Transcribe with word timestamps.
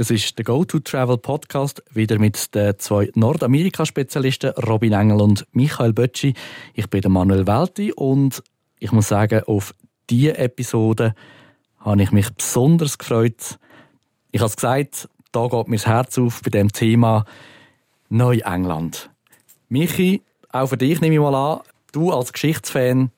Das 0.00 0.10
ist 0.10 0.38
der 0.38 0.46
Go-To-Travel-Podcast, 0.46 1.82
wieder 1.92 2.18
mit 2.18 2.54
den 2.54 2.78
zwei 2.78 3.10
Nordamerika-Spezialisten 3.14 4.52
Robin 4.66 4.94
Engel 4.94 5.20
und 5.20 5.46
Michael 5.52 5.92
Bötschi. 5.92 6.32
Ich 6.72 6.88
bin 6.88 7.02
der 7.02 7.10
Manuel 7.10 7.46
Welti 7.46 7.92
und 7.92 8.42
ich 8.78 8.92
muss 8.92 9.08
sagen, 9.08 9.42
auf 9.44 9.74
diese 10.08 10.38
Episode 10.38 11.14
habe 11.80 12.02
ich 12.02 12.12
mich 12.12 12.30
besonders 12.30 12.96
gefreut. 12.96 13.58
Ich 14.30 14.40
habe 14.40 14.48
es 14.48 14.56
gesagt, 14.56 15.10
da 15.32 15.48
geht 15.48 15.68
mir 15.68 15.76
das 15.76 15.86
Herz 15.86 16.16
auf 16.16 16.40
bei 16.40 16.48
dem 16.48 16.72
Thema 16.72 17.26
Neuengland. 18.08 19.10
Michi, 19.68 20.22
auch 20.48 20.68
für 20.68 20.78
dich 20.78 21.02
nehme 21.02 21.16
ich 21.16 21.20
mal 21.20 21.34
an, 21.34 21.60
du 21.92 22.10
als 22.10 22.32
Geschichtsfan, 22.32 23.10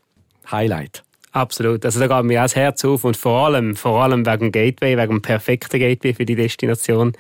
Highlight. 0.51 1.05
Absolut. 1.33 1.85
Also 1.85 1.99
da 1.99 2.07
geht 2.07 2.27
mir 2.27 2.41
auch 2.41 2.45
das 2.45 2.57
Herz 2.57 2.85
auf 2.85 3.05
und 3.05 3.17
vor 3.17 3.47
allem, 3.47 3.75
vor 3.75 4.03
allem 4.03 4.27
wegen 4.27 4.53
Gateway, 4.53 4.99
wegen 4.99 5.15
dem 5.15 5.23
perfekten 5.23 5.81
Gateway 5.81 6.13
für 6.13 6.27
die 6.27 6.37
Destination, 6.37 7.13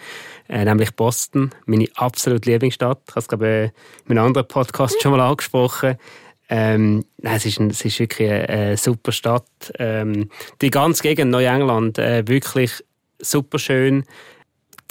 äh, 0.50 0.64
nämlich 0.64 0.94
Boston, 0.94 1.50
meine 1.64 1.88
absolute 1.94 2.50
Lieblingsstadt. 2.50 3.00
Ich 3.08 3.10
habe 3.12 3.20
es 3.20 3.28
glaube 3.28 3.72
ich, 3.72 4.10
in 4.10 4.18
einem 4.18 4.26
anderen 4.26 4.48
Podcast 4.48 5.02
schon 5.02 5.12
mal 5.12 5.20
angesprochen. 5.20 5.96
Ähm, 6.50 7.06
nein, 7.22 7.36
es, 7.36 7.46
ist 7.46 7.58
ein, 7.58 7.70
es 7.70 7.82
ist 7.82 7.98
wirklich 7.98 8.28
eine, 8.28 8.48
eine 8.48 8.76
super 8.76 9.12
Stadt. 9.12 9.72
Ähm, 9.78 10.28
die 10.60 10.70
ganze 10.70 11.02
Gegend 11.02 11.30
Neuengland, 11.30 11.98
äh, 11.98 12.28
wirklich 12.28 12.84
super 13.18 13.58
schön 13.58 14.04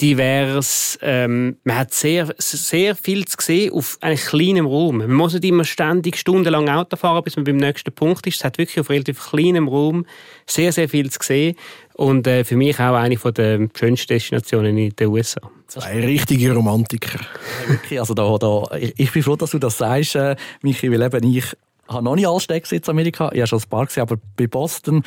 divers. 0.02 0.98
Ähm, 1.00 1.56
man 1.62 1.78
hat 1.78 1.94
sehr, 1.94 2.34
sehr 2.38 2.96
viel 2.96 3.24
zu 3.24 3.36
sehen 3.40 3.72
auf 3.72 3.96
einem 4.00 4.18
kleinen 4.18 4.66
Raum. 4.66 4.98
Man 4.98 5.12
muss 5.12 5.32
nicht 5.32 5.44
immer 5.44 5.64
ständig 5.64 6.16
stundenlang 6.16 6.68
Auto 6.68 6.96
fahren, 6.96 7.22
bis 7.22 7.36
man 7.36 7.44
beim 7.44 7.56
nächsten 7.56 7.92
Punkt 7.92 8.26
ist. 8.26 8.36
Es 8.36 8.44
hat 8.44 8.58
wirklich 8.58 8.80
auf 8.80 8.90
relativ 8.90 9.30
kleinem 9.30 9.68
Raum 9.68 10.04
sehr, 10.44 10.72
sehr 10.72 10.88
viel 10.88 11.08
zu 11.10 11.20
sehen. 11.22 11.56
Und 11.94 12.26
äh, 12.26 12.44
für 12.44 12.56
mich 12.56 12.80
auch 12.80 12.94
eine 12.94 13.16
der 13.16 13.68
schönsten 13.78 14.08
Destinationen 14.08 14.76
in 14.76 14.90
den 14.90 15.08
USA. 15.08 15.40
Zwei 15.68 16.04
richtige 16.04 16.52
Romantiker. 16.52 17.20
Wirklich, 17.68 18.00
also 18.00 18.14
da, 18.14 18.36
da, 18.38 18.76
ich, 18.76 18.94
ich 18.98 19.12
bin 19.12 19.22
froh, 19.22 19.36
dass 19.36 19.52
du 19.52 19.58
das 19.58 19.78
sagst, 19.78 20.16
äh, 20.16 20.36
Michi, 20.62 20.90
weil 20.90 21.02
eben 21.02 21.32
ich 21.32 21.44
habe 21.86 22.04
noch 22.04 22.16
nicht 22.16 22.26
alle 22.26 22.40
Städte 22.40 22.74
in 22.74 22.82
Amerika, 22.86 23.30
ich 23.32 23.40
habe 23.40 23.46
schon 23.46 23.60
ein 23.60 23.68
paar 23.68 23.86
gesehen, 23.86 24.02
aber 24.02 24.16
bei 24.36 24.46
Boston, 24.46 25.04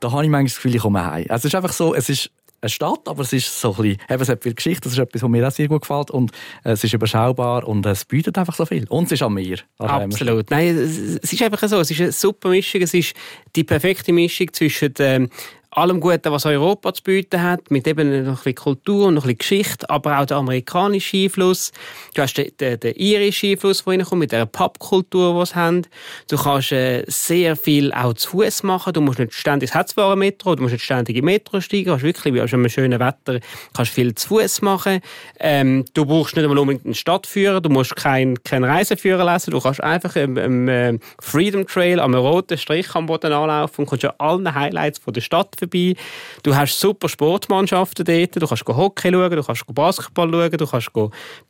da 0.00 0.10
habe 0.10 0.24
ich 0.24 0.30
manchmal 0.30 0.44
das 0.44 0.56
Gefühl, 0.56 0.74
ich 0.74 0.82
komme 0.82 1.04
heim. 1.04 1.26
Also 1.28 1.46
es 1.46 1.52
ist 1.52 1.54
einfach 1.54 1.72
so, 1.72 1.94
es 1.94 2.08
ist 2.08 2.30
eine 2.62 2.70
Stadt, 2.70 3.06
aber 3.06 3.22
es 3.22 3.32
ist 3.32 3.60
so 3.60 3.70
ein 3.70 3.82
bisschen, 3.82 3.98
eben, 4.08 4.22
es 4.22 4.28
hat 4.28 4.42
viel 4.42 4.54
Geschichte, 4.54 4.82
das 4.84 4.92
ist 4.92 4.98
etwas, 4.98 5.22
was 5.22 5.30
mir 5.30 5.46
auch 5.46 5.50
sehr 5.50 5.68
gut 5.68 5.82
gefällt 5.82 6.10
und 6.10 6.30
äh, 6.64 6.70
es 6.70 6.84
ist 6.84 6.94
überschaubar 6.94 7.66
und 7.66 7.84
es 7.86 8.04
bietet 8.04 8.38
einfach 8.38 8.54
so 8.54 8.64
viel. 8.64 8.86
Und 8.88 9.06
es 9.06 9.12
ist 9.12 9.22
an 9.22 9.34
mir. 9.34 9.58
Absolut. 9.78 10.50
Nein, 10.50 10.76
es 10.76 11.32
ist 11.32 11.42
einfach 11.42 11.68
so, 11.68 11.80
es 11.80 11.90
ist 11.90 12.00
eine 12.00 12.12
super 12.12 12.48
Mischung, 12.48 12.82
es 12.82 12.94
ist 12.94 13.14
die 13.56 13.64
perfekte 13.64 14.12
Mischung 14.12 14.52
zwischen 14.52 14.94
ähm, 15.00 15.28
allem 15.72 16.00
Guten, 16.00 16.30
was 16.30 16.44
Europa 16.44 16.92
zu 16.92 17.02
bieten 17.02 17.42
hat, 17.42 17.70
mit 17.70 17.86
eben 17.86 18.24
noch 18.24 18.32
ein 18.32 18.34
bisschen 18.36 18.54
Kultur 18.54 19.06
und 19.06 19.14
noch 19.14 19.24
ein 19.24 19.36
bisschen 19.36 19.38
Geschichte, 19.38 19.88
aber 19.88 20.18
auch 20.18 20.26
der 20.26 20.36
amerikanische 20.36 21.16
Einfluss. 21.16 21.72
Du 22.14 22.22
hast 22.22 22.34
den, 22.34 22.50
den, 22.60 22.78
den 22.78 22.94
irischen 22.96 23.50
Einfluss, 23.50 23.84
der 23.84 23.94
reinkommt, 23.94 24.20
mit 24.20 24.32
der 24.32 24.44
Pubkultur, 24.44 25.40
die 25.40 25.46
sie 25.46 25.54
haben. 25.54 25.82
Du 26.28 26.36
kannst 26.36 26.72
äh, 26.72 27.04
sehr 27.06 27.56
viel 27.56 27.92
auch 27.92 28.12
zu 28.12 28.30
Fuß 28.30 28.64
machen. 28.64 28.92
Du 28.92 29.00
musst 29.00 29.18
nicht 29.18 29.32
ständig, 29.32 29.70
es 29.70 29.74
hat 29.74 29.88
zwar 29.88 30.12
ein 30.12 30.18
Metro, 30.18 30.54
du 30.54 30.62
musst 30.62 30.74
nicht 30.74 30.84
ständig 30.84 31.16
in 31.16 31.24
Metro 31.24 31.60
steigen, 31.60 31.86
du 31.86 31.92
hast 31.92 32.02
wirklich, 32.02 32.34
wie 32.34 32.48
schon 32.48 32.60
einem 32.60 32.68
schönen 32.68 33.00
Wetter, 33.00 33.40
kannst 33.74 33.92
viel 33.92 34.14
zu 34.14 34.28
Fuß 34.28 34.62
machen. 34.62 35.00
Ähm, 35.40 35.86
du 35.94 36.04
brauchst 36.04 36.36
nicht 36.36 36.44
einmal 36.44 36.58
unbedingt 36.58 36.84
einen 36.84 36.94
Stadtführer, 36.94 37.62
du 37.62 37.70
musst 37.70 37.96
keinen 37.96 38.42
kein 38.44 38.64
Reiseführer 38.64 39.32
lesen, 39.32 39.52
du 39.52 39.60
kannst 39.60 39.82
einfach 39.82 40.16
im, 40.16 40.36
im 40.36 40.68
äh, 40.68 40.98
Freedom 41.18 41.66
Trail 41.66 41.98
am 41.98 42.14
roten 42.14 42.58
Strich 42.58 42.94
am 42.94 43.06
Boden 43.06 43.32
anlaufen 43.32 43.82
und 43.82 43.88
kannst 43.88 44.02
ja 44.02 44.14
alle 44.18 44.54
Highlights 44.54 44.98
von 44.98 45.14
der 45.14 45.22
Stadt 45.22 45.61
vorbei. 45.62 45.94
Du 46.42 46.54
hast 46.54 46.78
super 46.78 47.08
Sportmannschaften 47.08 48.04
dort. 48.04 48.36
Du 48.36 48.46
kannst 48.46 48.66
Hockey 48.66 49.10
schauen, 49.10 49.30
du 49.30 49.42
kannst 49.42 49.64
Basketball 49.74 50.30
schauen, 50.30 50.50
du 50.50 50.66
kannst 50.66 50.90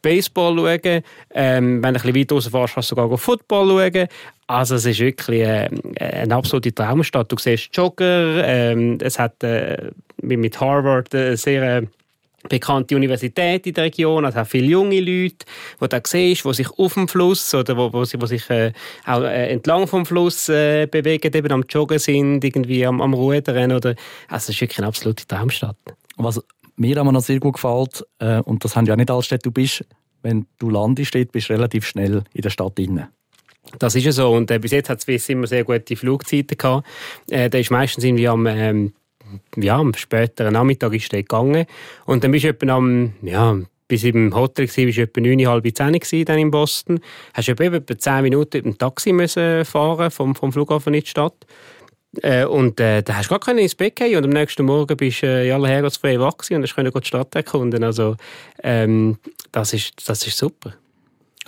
Baseball 0.02 0.56
schauen. 0.56 1.02
Ähm, 1.34 1.82
wenn 1.82 1.94
du 1.94 2.00
ein 2.00 2.12
bisschen 2.12 2.14
weiter 2.14 2.34
rausfährst, 2.34 2.74
kannst 2.74 2.90
du 2.90 2.96
sogar 2.96 3.18
Football 3.18 3.68
schauen. 3.68 4.08
Also 4.46 4.74
es 4.74 4.84
ist 4.84 5.00
wirklich 5.00 5.42
äh, 5.42 5.68
eine 5.98 6.34
absolute 6.34 6.74
Traumstadt. 6.74 7.30
Du 7.32 7.36
siehst 7.38 7.70
Jogger, 7.74 8.46
ähm, 8.46 8.98
es 9.00 9.18
hat 9.18 9.42
äh, 9.42 9.90
mit 10.20 10.60
Harvard 10.60 11.14
eine 11.14 11.36
sehr 11.36 11.78
äh, 11.78 11.86
bekannte 12.48 12.96
Universität 12.96 13.66
in 13.66 13.74
der 13.74 13.84
Region, 13.84 14.24
also 14.24 14.40
auch 14.40 14.46
viele 14.46 14.66
junge 14.66 15.00
Leute, 15.00 15.46
die 15.80 15.88
du 15.88 16.00
siehst, 16.06 16.44
die 16.44 16.54
sich 16.54 16.70
auf 16.70 16.94
dem 16.94 17.08
Fluss 17.08 17.54
oder 17.54 17.76
wo, 17.76 17.92
wo, 17.92 18.00
wo 18.00 18.26
sich 18.26 18.50
äh, 18.50 18.72
auch 19.06 19.22
äh, 19.22 19.50
entlang 19.50 19.86
vom 19.86 20.06
Fluss 20.06 20.48
äh, 20.48 20.86
bewegen, 20.86 21.32
eben 21.34 21.52
am 21.52 21.64
Joggen 21.68 21.98
sind, 21.98 22.44
irgendwie 22.44 22.84
am, 22.86 23.00
am 23.00 23.14
Rudern 23.14 23.72
oder, 23.72 23.94
also 24.28 24.44
es 24.44 24.48
ist 24.50 24.60
wirklich 24.60 24.78
eine 24.78 24.88
absolute 24.88 25.26
Traumstadt. 25.26 25.76
Was 26.16 26.40
mir 26.76 26.98
aber 26.98 27.12
noch 27.12 27.22
sehr 27.22 27.40
gut 27.40 27.54
gefällt, 27.54 28.04
äh, 28.18 28.40
und 28.40 28.64
das 28.64 28.76
haben 28.76 28.86
ja 28.86 28.96
nicht 28.96 29.10
alle 29.10 29.22
Städte, 29.22 29.44
du 29.44 29.50
bist, 29.52 29.84
wenn 30.22 30.46
du 30.58 30.70
landest, 30.70 31.12
bist 31.32 31.48
du 31.48 31.52
relativ 31.52 31.86
schnell 31.86 32.22
in 32.32 32.42
der 32.42 32.50
Stadt 32.50 32.78
drin. 32.78 33.04
Das 33.78 33.94
ist 33.94 34.04
ja 34.04 34.12
so. 34.12 34.32
Und 34.32 34.50
äh, 34.50 34.58
bis 34.58 34.72
jetzt 34.72 34.90
hat 34.90 35.06
es 35.06 35.28
immer 35.28 35.46
sehr 35.46 35.64
gute 35.64 35.96
Flugzeiten 35.96 36.58
gehabt. 36.58 36.86
Äh, 37.30 37.48
da 37.48 37.58
ist 37.58 37.70
meistens 37.70 38.04
irgendwie 38.04 38.28
am 38.28 38.46
ähm, 38.46 38.92
ja, 39.56 39.78
am 39.78 39.94
späteren 39.94 40.52
Nachmittag 40.54 40.94
ist 40.94 41.12
der 41.12 41.22
gegangen. 41.22 41.66
Und 42.06 42.24
dann 42.24 42.30
bist 42.30 42.44
du 42.44 42.48
etwa 42.48 42.72
am, 42.74 43.12
ja, 43.22 43.58
bis 43.88 44.04
im 44.04 44.34
Hotel 44.34 44.68
war, 44.68 44.86
du 44.86 45.02
etwa 45.02 45.20
9, 45.20 45.46
halb 45.46 45.76
10 45.76 46.24
dann 46.24 46.38
in 46.38 46.50
Boston. 46.50 47.00
Hast 47.34 47.48
du 47.48 47.52
etwa 47.52 47.98
10 47.98 48.22
Minuten 48.22 48.56
mit 48.58 48.64
dem 48.64 48.78
Taxi 48.78 49.12
müssen 49.12 49.64
fahren 49.64 50.10
vom, 50.10 50.34
vom 50.34 50.52
Flughafen 50.52 50.94
in 50.94 51.02
die 51.02 51.06
Stadt. 51.06 51.46
Äh, 52.22 52.44
und 52.44 52.78
äh, 52.78 53.02
da 53.02 53.16
hast 53.16 53.30
du 53.30 53.38
gar 53.38 53.56
ins 53.56 53.74
Bett 53.74 53.96
gehen 53.96 54.16
und 54.16 54.24
am 54.24 54.30
nächsten 54.30 54.64
Morgen 54.66 54.96
bist 54.96 55.22
du 55.22 55.26
äh, 55.26 55.48
in 55.48 55.54
aller 55.54 55.68
Herrgottsfrei 55.68 56.20
wach 56.20 56.34
und 56.50 56.62
hast 56.62 56.76
die 56.76 57.06
Stadt 57.06 57.34
erkunden. 57.34 57.82
Also 57.82 58.16
ähm, 58.62 59.18
das, 59.50 59.72
ist, 59.72 60.08
das 60.08 60.26
ist 60.26 60.36
super. 60.36 60.74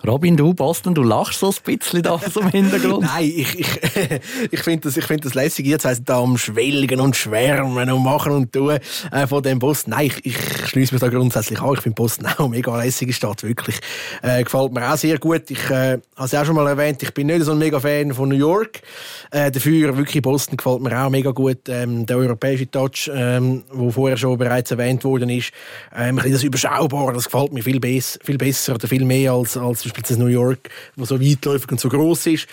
Robin, 0.06 0.37
du, 0.37 0.53
Boston, 0.53 0.94
du 0.94 1.03
lachst 1.03 1.41
so 1.41 1.48
ein 1.48 1.54
bisschen 1.65 2.03
da 2.03 2.19
so 2.19 2.41
im 2.41 2.50
Hintergrund. 2.50 3.04
Nein, 3.15 3.25
ich, 3.25 3.59
ich, 3.59 3.69
ich 4.50 4.60
finde 4.60 4.81
das, 4.81 4.98
ich 4.98 5.04
find 5.06 5.25
das 5.25 5.32
lässig. 5.32 5.66
Jetzt 5.66 5.87
weiss 5.87 6.04
da 6.04 6.20
am 6.20 6.37
Schwelgen 6.37 7.00
und 7.00 7.16
Schwärmen 7.16 7.91
und 7.91 8.03
Machen 8.03 8.32
und 8.32 8.53
Tun 8.53 8.78
äh, 9.10 9.26
von 9.26 9.42
dem 9.42 9.59
Boston. 9.59 9.92
Nein, 9.92 10.06
ich, 10.06 10.26
ich 10.26 10.69
schließe 10.69 10.92
mich 10.92 11.00
da 11.00 11.09
grundsätzlich 11.09 11.59
an. 11.59 11.72
Ich 11.72 11.81
finde 11.81 11.94
Boston 11.94 12.26
auch 12.37 12.41
eine 12.41 12.48
mega 12.50 12.76
lässige 12.76 13.15
Stadt, 13.15 13.42
wirklich. 13.44 13.78
Äh, 14.20 14.44
gefällt 14.44 14.72
mir 14.72 14.92
auch 14.92 14.97
sehr 14.98 15.19
gut. 15.19 15.50
Ich 15.50 15.70
äh, 15.70 15.92
habe 15.92 16.03
es 16.19 16.34
auch 16.34 16.44
schon 16.44 16.54
mal 16.54 16.66
erwähnt, 16.66 17.03
ich 17.03 17.15
bin 17.15 17.28
nicht 17.28 17.42
so 17.42 17.53
ein 17.53 17.59
mega 17.59 17.81
Fan 17.81 18.12
von 18.12 18.28
New 18.28 18.36
York. 18.36 18.82
Äh, 19.31 19.50
dafür 19.50 19.97
wirklich 19.97 20.22
Boston 20.22 20.59
gefällt 20.59 20.82
mir 20.82 21.03
auch 21.03 21.09
mega 21.09 21.31
gut. 21.31 21.66
Ähm, 21.69 22.04
der 22.04 22.19
europäische 22.19 22.71
Touch, 22.71 23.10
ähm, 23.10 23.65
wo 23.72 23.91
vorher 23.91 24.19
schon 24.19 24.36
bereits 24.36 24.71
erwähnt 24.71 25.03
worden 25.03 25.31
ist, 25.31 25.50
ähm, 25.97 26.21
das 26.22 26.42
überschaubar, 26.42 27.15
das 27.15 27.25
gefällt 27.25 27.54
mir 27.54 27.62
viel, 27.62 27.81
bess 27.81 28.19
viel 28.22 28.36
besser 28.36 28.75
oder 28.75 28.86
viel 28.86 29.06
mehr 29.06 29.32
als, 29.32 29.56
als 29.56 29.94
beispielsweise 29.94 30.21
New 30.21 30.27
York, 30.27 30.71
wo 30.97 31.05
so 31.05 31.21
weitläufig 31.21 31.71
und 31.71 31.81
so 31.81 31.88
groß 31.88 32.27
ist. 32.27 32.47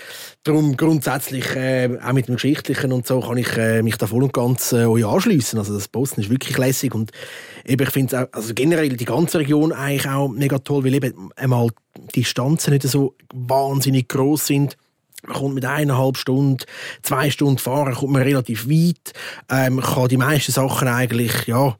Darum 0.43 0.77
grundsätzlich, 0.77 1.55
äh, 1.55 1.89
auch 2.03 2.13
mit 2.13 2.27
dem 2.27 2.35
Geschichtlichen 2.35 2.91
und 2.91 3.05
so, 3.05 3.19
kann 3.19 3.37
ich 3.37 3.57
äh, 3.57 3.81
mich 3.81 3.97
da 3.97 4.07
voll 4.07 4.23
und 4.23 4.33
ganz 4.33 4.71
äh, 4.71 4.85
euch 4.85 5.05
anschliessen. 5.05 5.59
Also 5.59 5.73
das 5.73 5.87
Boston 5.87 6.23
ist 6.23 6.29
wirklich 6.29 6.57
lässig 6.57 6.95
und 6.95 7.11
eben, 7.65 7.83
ich 7.83 7.91
finde 7.91 8.29
also 8.31 8.53
generell 8.53 8.89
die 8.89 9.05
ganze 9.05 9.39
Region 9.39 9.71
eigentlich 9.71 10.07
auch 10.07 10.29
mega 10.29 10.59
toll, 10.59 10.85
weil 10.85 10.95
eben 10.95 11.31
einmal 11.35 11.69
die 12.15 12.21
Distanzen 12.21 12.73
nicht 12.73 12.83
so 12.83 13.15
wahnsinnig 13.33 14.07
groß 14.07 14.47
sind. 14.47 14.77
Man 15.23 15.35
kommt 15.35 15.55
mit 15.55 15.65
eineinhalb 15.65 16.17
Stunden, 16.17 16.57
zwei 17.03 17.29
Stunden 17.29 17.59
fahren, 17.59 17.93
kommt 17.93 18.13
man 18.13 18.23
relativ 18.23 18.67
weit. 18.67 19.13
Ähm, 19.49 19.79
kann 19.79 20.07
die 20.07 20.17
meisten 20.17 20.51
Sachen 20.51 20.87
eigentlich, 20.87 21.45
ja, 21.45 21.75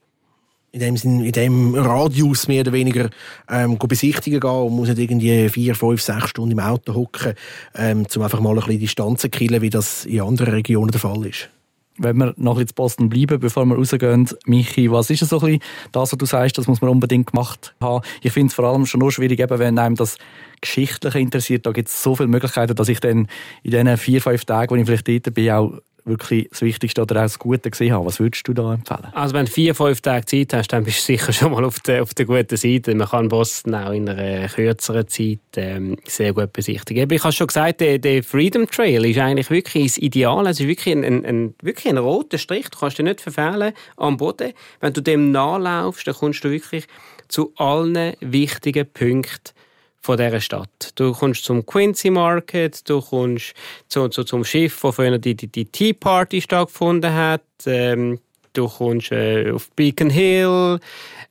in 0.72 0.80
dem, 0.80 0.98
Sinn, 0.98 1.22
in 1.22 1.32
dem 1.32 1.76
Radius 1.76 2.48
mehr 2.48 2.62
oder 2.62 2.72
weniger 2.72 3.10
ähm, 3.50 3.78
besichtigen 3.78 4.40
gehen 4.40 4.50
und 4.50 4.74
muss 4.74 4.88
nicht 4.88 5.00
irgendwie 5.00 5.50
vier, 5.50 5.76
fünf, 5.76 6.02
sechs 6.02 6.30
Stunden 6.30 6.52
im 6.52 6.60
Auto 6.60 6.94
hocken, 6.94 7.34
ähm, 7.76 8.06
um 8.16 8.22
einfach 8.22 8.40
mal 8.40 8.52
ein 8.52 8.56
bisschen 8.56 8.80
Distanz 8.80 9.22
zu 9.22 9.30
killen, 9.30 9.62
wie 9.62 9.70
das 9.70 10.06
in 10.06 10.22
anderen 10.22 10.54
Regionen 10.54 10.92
der 10.92 11.02
Fall 11.02 11.26
ist. 11.26 11.50
Wenn 11.98 12.18
wir 12.18 12.34
noch 12.38 12.56
bisschen 12.56 12.74
Boston 12.74 13.10
bleiben, 13.10 13.40
bevor 13.40 13.66
wir 13.66 13.76
rausgehen, 13.76 14.28
Michi, 14.46 14.90
was 14.90 15.10
ist 15.10 15.28
so 15.28 15.42
ein 15.42 15.60
das, 15.92 16.14
was 16.14 16.18
du 16.18 16.26
sagst, 16.26 16.58
das 16.58 16.68
muss 16.68 16.82
man 16.82 16.90
unbedingt 16.90 17.32
gemacht 17.32 17.76
haben? 17.82 18.04
Ich 18.22 18.32
finde 18.32 18.48
es 18.48 18.54
vor 18.54 18.66
allem 18.66 18.86
schon 18.86 19.02
nur 19.02 19.12
schwierig, 19.12 19.40
eben, 19.40 19.60
wenn 19.60 19.78
einem 19.78 19.96
das 19.96 20.18
Geschichtliche 20.62 21.20
interessiert, 21.20 21.66
da 21.66 21.72
gibt 21.72 21.90
es 21.90 22.02
so 22.02 22.16
viele 22.16 22.30
Möglichkeiten, 22.30 22.76
dass 22.76 22.88
ich 22.88 23.02
dann 23.02 23.28
in 23.64 23.72
diesen 23.72 23.98
vier, 23.98 24.22
fünf 24.22 24.46
Tagen, 24.46 24.72
wo 24.72 24.76
ich 24.80 24.86
vielleicht 24.86 25.08
dort 25.08 25.34
bin, 25.34 25.52
auch 25.52 25.74
wirklich 26.06 26.48
das 26.50 26.62
Wichtigste 26.62 27.02
oder 27.02 27.18
auch 27.18 27.24
das 27.24 27.40
Gute 27.40 27.70
gesehen 27.70 27.94
haben. 27.94 28.06
Was 28.06 28.20
würdest 28.20 28.48
du 28.48 28.54
da 28.54 28.74
empfehlen? 28.74 29.08
Also 29.14 29.34
wenn 29.34 29.46
du 29.46 29.52
vier, 29.52 29.76
fünf 29.76 30.02
Tage 30.02 30.26
Zeit 30.26 30.54
hast, 30.54 30.70
dann 30.70 30.84
bist 30.84 31.00
du 31.00 31.14
sicher 31.14 31.34
schon 31.34 31.52
mal 31.52 31.64
auf 31.64 31.80
der, 31.80 32.04
auf 32.04 32.14
der 32.14 32.26
guten 32.26 32.58
Seite. 32.58 32.96
Man 32.96 33.08
kann 33.08 33.30
Boston 33.30 33.76
auch 33.76 33.92
in 33.92 34.10
einer 34.10 34.48
kürzeren 34.48 35.08
Zeit 35.08 35.40
ähm, 35.56 35.98
sehr 36.08 36.34
gut 36.34 36.54
besichtigen. 36.54 37.10
Ich 37.12 37.24
habe 37.24 37.34
schon 37.34 37.48
gesagt, 37.48 37.82
der, 37.82 38.00
der, 38.00 38.24
Freedom 38.24 38.68
Trail 38.68 39.06
ist 39.06 39.20
eigentlich 39.20 39.50
wirklich 39.50 39.88
das 39.88 39.98
Ideal. 39.98 40.48
Es 40.48 40.60
ist 40.60 40.68
wirklich 40.68 40.96
ein, 40.96 41.04
ein, 41.04 41.26
ein, 41.26 41.56
wirklich 41.62 41.90
ein 41.90 41.98
roter 41.98 42.38
Strich. 42.38 42.70
Du 42.70 42.80
kannst 42.80 42.98
dich 42.98 43.06
nicht 43.06 43.22
verfehlen 43.22 43.74
am 43.98 44.18
Boden. 44.18 44.54
Wenn 44.80 44.94
du 44.94 45.02
dem 45.02 45.32
nachlaufst, 45.32 46.08
dann 46.08 46.16
kommst 46.16 46.44
du 46.44 46.52
wirklich 46.52 46.88
zu 47.28 47.54
allen 47.58 48.14
wichtigen 48.20 48.92
Punkten 48.92 49.54
von 50.02 50.18
dieser 50.18 50.42
Stadt. 50.42 50.92
Du 50.96 51.14
kommst 51.14 51.46
zum 51.46 51.66
Quincy 51.66 52.10
Market, 52.10 52.90
du 52.90 53.02
kommst 53.02 53.54
zu, 53.88 54.10
zu, 54.10 54.24
zum 54.24 54.44
Schiff, 54.44 54.84
wo 54.84 54.92
früher 54.92 55.18
die, 55.18 55.36
die, 55.36 55.48
die 55.48 55.66
Tea 55.66 55.94
Party 55.94 56.42
stattgefunden 56.42 57.14
hat. 57.14 57.44
Ähm, 57.66 58.20
du 58.54 58.68
kommst 58.68 59.12
äh, 59.12 59.52
auf 59.52 59.70
Beacon 59.72 60.10
Hill, 60.10 60.80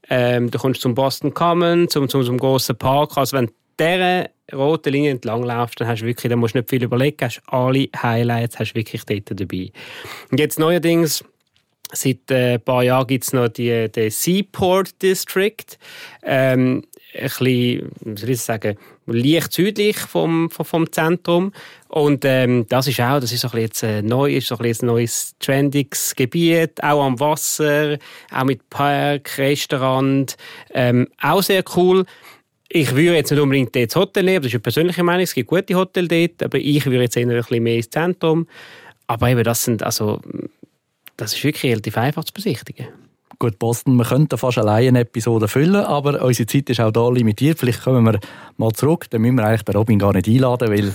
ähm, 0.08 0.50
du 0.50 0.58
kommst 0.58 0.80
zum 0.80 0.94
Boston 0.94 1.34
Common, 1.34 1.88
zum, 1.88 2.08
zum, 2.08 2.24
zum 2.24 2.38
grossen 2.38 2.76
Park. 2.76 3.16
Also 3.16 3.36
wenn 3.36 3.50
dieser 3.78 4.28
roten 4.52 4.92
Linie 4.92 5.10
entlang 5.10 5.42
laufst, 5.42 5.80
dann 5.80 5.88
hast 5.88 6.02
du 6.02 6.06
wirklich, 6.06 6.30
dann 6.30 6.38
musst 6.38 6.54
du 6.54 6.58
nicht 6.58 6.70
viel 6.70 6.82
überlegen, 6.82 7.16
hast 7.22 7.42
alle 7.46 7.88
Highlights 8.00 8.58
hast 8.58 8.74
wirklich 8.74 9.04
dort 9.04 9.40
dabei. 9.40 9.72
Und 10.30 10.38
jetzt 10.38 10.58
neuerdings 10.58 11.24
Seit 11.92 12.30
äh, 12.30 12.54
ein 12.54 12.60
paar 12.60 12.82
Jahren 12.82 13.06
gibt 13.06 13.24
es 13.24 13.32
noch 13.32 13.48
die, 13.48 13.90
den 13.90 14.10
Seaport 14.10 15.00
District. 15.02 15.78
Ähm, 16.22 16.84
ein 17.14 17.22
bisschen, 17.22 17.90
soll 18.16 18.30
ich 18.30 18.40
sagen, 18.40 18.76
leicht 19.06 19.52
südlich 19.52 19.96
vom, 19.96 20.50
vom, 20.50 20.90
Zentrum. 20.92 21.52
Und 21.88 22.24
ähm, 22.24 22.66
das 22.68 22.86
ist 22.86 23.00
auch, 23.00 23.20
das 23.20 23.32
ist 23.32 23.44
ein 23.44 23.60
jetzt 23.60 23.82
äh, 23.82 24.02
neu, 24.02 24.36
ist 24.36 24.52
ein, 24.52 24.64
ein 24.64 24.76
neues 24.82 25.34
trendiges 25.40 26.14
Gebiet, 26.14 26.82
auch 26.82 27.04
am 27.04 27.18
Wasser, 27.18 27.98
auch 28.32 28.44
mit 28.44 28.68
Park, 28.70 29.38
Restaurant, 29.38 30.36
ähm, 30.72 31.08
auch 31.20 31.42
sehr 31.42 31.64
cool. 31.74 32.04
Ich 32.68 32.94
würde 32.94 33.16
jetzt 33.16 33.32
nicht 33.32 33.40
unbedingt 33.40 33.74
dort 33.74 33.90
das 33.90 33.96
Hotel 33.96 34.22
nehmen, 34.22 34.42
das 34.42 34.46
ist 34.46 34.54
eine 34.54 34.60
persönliche 34.60 35.02
Meinung, 35.02 35.22
es 35.22 35.34
gibt 35.34 35.48
gute 35.48 35.74
Hotels 35.74 36.08
dort, 36.08 36.42
aber 36.44 36.58
ich 36.58 36.86
würde 36.86 37.02
jetzt 37.02 37.16
eher 37.16 37.26
ein 37.26 37.36
bisschen 37.36 37.62
mehr 37.64 37.76
ins 37.76 37.90
Zentrum. 37.90 38.46
Aber 39.08 39.28
eben, 39.28 39.42
das 39.42 39.64
sind, 39.64 39.82
also, 39.82 40.20
das 41.20 41.34
ist 41.34 41.44
wirklich 41.44 41.70
relativ 41.70 41.98
einfach 41.98 42.24
zu 42.24 42.32
besichtigen. 42.32 42.86
Gut, 43.38 43.58
Boston, 43.58 43.96
wir 43.96 44.04
könnten 44.04 44.36
fast 44.36 44.58
alleine 44.58 44.88
eine 44.88 45.00
Episode 45.00 45.48
füllen, 45.48 45.76
aber 45.76 46.22
unsere 46.22 46.46
Zeit 46.46 46.68
ist 46.68 46.80
auch 46.80 46.90
da 46.90 47.08
limitiert. 47.08 47.58
Vielleicht 47.58 47.82
kommen 47.82 48.04
wir 48.04 48.20
mal 48.56 48.72
zurück, 48.72 49.06
dann 49.10 49.22
müssen 49.22 49.36
wir 49.36 49.44
eigentlich 49.44 49.64
bei 49.64 49.72
Robin 49.72 49.98
gar 49.98 50.12
nicht 50.12 50.28
einladen, 50.28 50.68
weil 50.68 50.94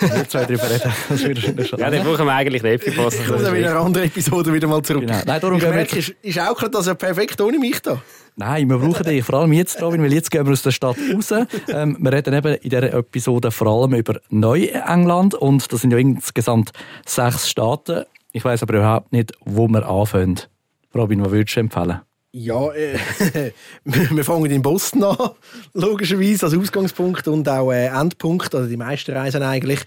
wir 0.00 0.28
zwei 0.28 0.44
darüber 0.44 0.68
reden. 0.68 0.92
Das 1.08 1.22
wird 1.22 1.68
schon 1.68 1.78
ja, 1.78 1.90
dann 1.90 2.04
brauchen 2.04 2.26
wir 2.26 2.32
eigentlich 2.32 2.62
Boston. 2.62 3.22
Ich 3.22 3.28
komme 3.28 3.42
dann 3.42 3.56
in 3.56 3.64
einer 3.64 3.80
anderen 3.80 4.06
Episode 4.06 4.52
wieder 4.52 4.66
mal 4.66 4.82
zurück. 4.82 5.02
Genau. 5.02 5.20
Nein, 5.24 5.40
darum 5.40 5.58
ich 5.58 5.62
merke, 5.62 5.98
ist, 5.98 6.14
ist 6.22 6.40
auch 6.40 6.56
gerade 6.56 6.70
das 6.72 6.86
ja 6.86 6.94
perfekt 6.94 7.40
ohne 7.40 7.58
mich 7.58 7.80
da. 7.80 8.00
Nein, 8.34 8.68
wir 8.68 8.78
brauchen 8.78 9.04
dich, 9.04 9.24
vor 9.24 9.36
allem 9.36 9.52
jetzt, 9.52 9.80
Robin, 9.80 10.02
weil 10.02 10.12
jetzt 10.12 10.30
gehen 10.30 10.44
wir 10.44 10.52
aus 10.52 10.62
der 10.62 10.72
Stadt 10.72 10.96
raus. 11.14 11.32
Ähm, 11.68 11.96
wir 12.00 12.12
reden 12.12 12.34
eben 12.34 12.54
in 12.54 12.70
dieser 12.70 12.92
Episode 12.92 13.50
vor 13.50 13.68
allem 13.68 13.94
über 13.94 14.20
Neuengland 14.28 15.34
und 15.34 15.72
das 15.72 15.80
sind 15.80 15.92
ja 15.92 15.98
insgesamt 15.98 16.72
sechs 17.06 17.48
Staaten. 17.48 18.04
Ich 18.36 18.44
weiß 18.44 18.64
aber 18.64 18.74
überhaupt 18.74 19.12
nicht, 19.12 19.32
wo 19.46 19.66
wir 19.66 19.88
anfangen. 19.88 20.38
Robin, 20.94 21.24
was 21.24 21.30
würdest 21.30 21.56
du 21.56 21.60
empfehlen? 21.60 22.02
Ja, 22.32 22.70
äh, 22.72 22.98
wir 23.84 24.24
fangen 24.24 24.50
in 24.50 24.60
Boston 24.60 25.04
an, 25.04 25.30
logischerweise 25.72 26.44
als 26.44 26.54
Ausgangspunkt 26.54 27.28
und 27.28 27.48
auch 27.48 27.72
äh, 27.72 27.86
Endpunkt. 27.86 28.54
Also 28.54 28.68
die 28.68 28.76
meisten 28.76 29.16
Reisen 29.16 29.42
eigentlich 29.42 29.80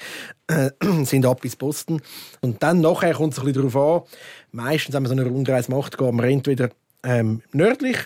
äh, 0.48 0.72
sind 1.04 1.28
ab 1.28 1.42
bis 1.42 1.56
Boston. 1.58 2.02
Und 2.42 2.64
dann 2.64 2.82
nachher 2.82 3.14
kommt 3.14 3.34
es 3.34 3.40
ein 3.40 3.46
bisschen 3.46 3.70
darauf 3.70 4.08
an. 4.08 4.10
Meistens, 4.52 4.96
wenn 4.96 5.04
man 5.04 5.16
so 5.16 5.22
eine 5.22 5.30
Rundreise 5.30 5.70
macht, 5.72 6.00
geht 6.00 6.12
man 6.12 6.26
entweder 6.28 6.72
ähm, 7.04 7.44
nördlich 7.52 7.98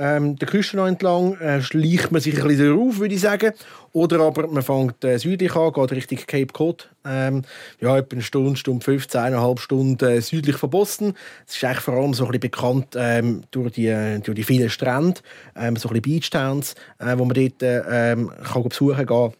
ähm, 0.00 0.36
der 0.36 0.48
Küste 0.48 0.80
entlang 0.80 1.34
äh, 1.40 1.60
schleicht 1.60 2.10
man 2.10 2.22
sich 2.22 2.40
ein 2.40 2.48
bisschen 2.48 2.78
auf, 2.78 2.98
würde 2.98 3.14
ich 3.14 3.20
sagen. 3.20 3.52
Oder 3.92 4.20
aber 4.20 4.46
man 4.48 4.62
fängt 4.62 5.04
äh, 5.04 5.18
südlich 5.18 5.54
an, 5.54 5.72
geht 5.72 5.92
Richtung 5.92 6.18
Cape 6.26 6.46
Cod. 6.46 6.88
Ähm, 7.04 7.42
ja, 7.80 7.98
etwa 7.98 8.14
eine 8.14 8.22
Stunde, 8.22 8.56
Stunde 8.56 8.82
15, 8.82 9.20
eineinhalb 9.20 9.60
Stunden 9.60 10.02
äh, 10.02 10.20
südlich 10.22 10.56
von 10.56 10.70
Boston. 10.70 11.14
Das 11.44 11.56
ist 11.56 11.64
eigentlich 11.64 11.80
vor 11.80 11.94
allem 11.94 12.14
so 12.14 12.24
ein 12.24 12.28
bisschen 12.30 12.40
bekannt 12.40 12.94
ähm, 12.96 13.42
durch, 13.50 13.72
die, 13.72 14.20
durch 14.22 14.36
die 14.36 14.44
vielen 14.44 14.70
Strände, 14.70 15.20
ähm, 15.54 15.76
so 15.76 15.88
ein 15.88 16.00
bisschen 16.00 16.20
Beachtowns, 16.20 16.74
äh, 16.98 17.18
wo 17.18 17.26
man 17.26 17.34
dort 17.34 17.62
äh, 17.62 18.12
ähm, 18.12 18.30
kann 18.42 18.62
besuchen 18.62 19.06
kann. 19.06 19.32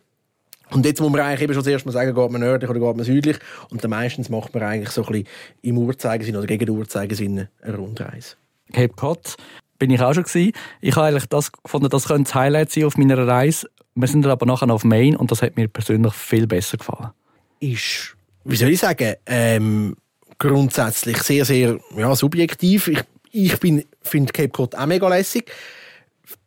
Und 0.72 0.84
jetzt 0.84 1.00
muss 1.00 1.10
man 1.10 1.20
eigentlich 1.22 1.42
eben 1.42 1.54
schon 1.54 1.64
zuerst 1.64 1.86
mal 1.86 1.92
sagen, 1.92 2.14
geht 2.14 2.30
man 2.30 2.40
nördlich 2.42 2.70
oder 2.70 2.80
geht 2.80 2.96
man 2.96 3.04
südlich. 3.04 3.38
Und 3.70 3.82
dann 3.82 3.90
meistens 3.90 4.28
macht 4.28 4.52
man 4.52 4.62
eigentlich 4.62 4.90
so 4.90 5.02
ein 5.04 5.12
bisschen 5.12 5.28
im 5.62 5.78
Uhrzeigersinn 5.78 6.36
oder 6.36 6.46
gegen 6.46 6.66
den 6.66 6.76
Uhrzeigersinn 6.76 7.48
eine 7.62 7.76
Rundreise. 7.76 8.36
Cape 8.72 8.94
Cod 8.94 9.36
bin 9.80 9.90
ich 9.90 10.00
auch 10.00 10.14
schon 10.14 10.22
gewesen. 10.22 10.52
Ich 10.80 10.94
habe 10.94 11.08
eigentlich 11.08 11.26
das 11.26 11.50
gefunden, 11.50 11.88
das 11.88 12.06
könnte 12.06 12.24
das 12.24 12.34
Highlight 12.36 12.70
sein 12.70 12.84
auf 12.84 12.96
meiner 12.96 13.26
Reise. 13.26 13.68
Wir 13.96 14.06
sind 14.06 14.22
dann 14.22 14.30
aber 14.30 14.46
nachher 14.46 14.70
auf 14.70 14.84
Main 14.84 15.16
und 15.16 15.32
das 15.32 15.42
hat 15.42 15.56
mir 15.56 15.66
persönlich 15.66 16.14
viel 16.14 16.46
besser 16.46 16.76
gefallen. 16.76 17.10
Ist, 17.58 18.14
wie 18.44 18.56
soll 18.56 18.70
ich 18.70 18.78
sagen, 18.78 19.14
ähm, 19.26 19.96
grundsätzlich 20.38 21.18
sehr, 21.18 21.44
sehr 21.44 21.80
ja, 21.96 22.14
subjektiv. 22.14 22.86
Ich, 22.86 23.02
ich 23.32 23.56
finde 24.02 24.32
Cape 24.32 24.50
Cod 24.50 24.76
auch 24.76 24.86
mega 24.86 25.08
lässig. 25.08 25.50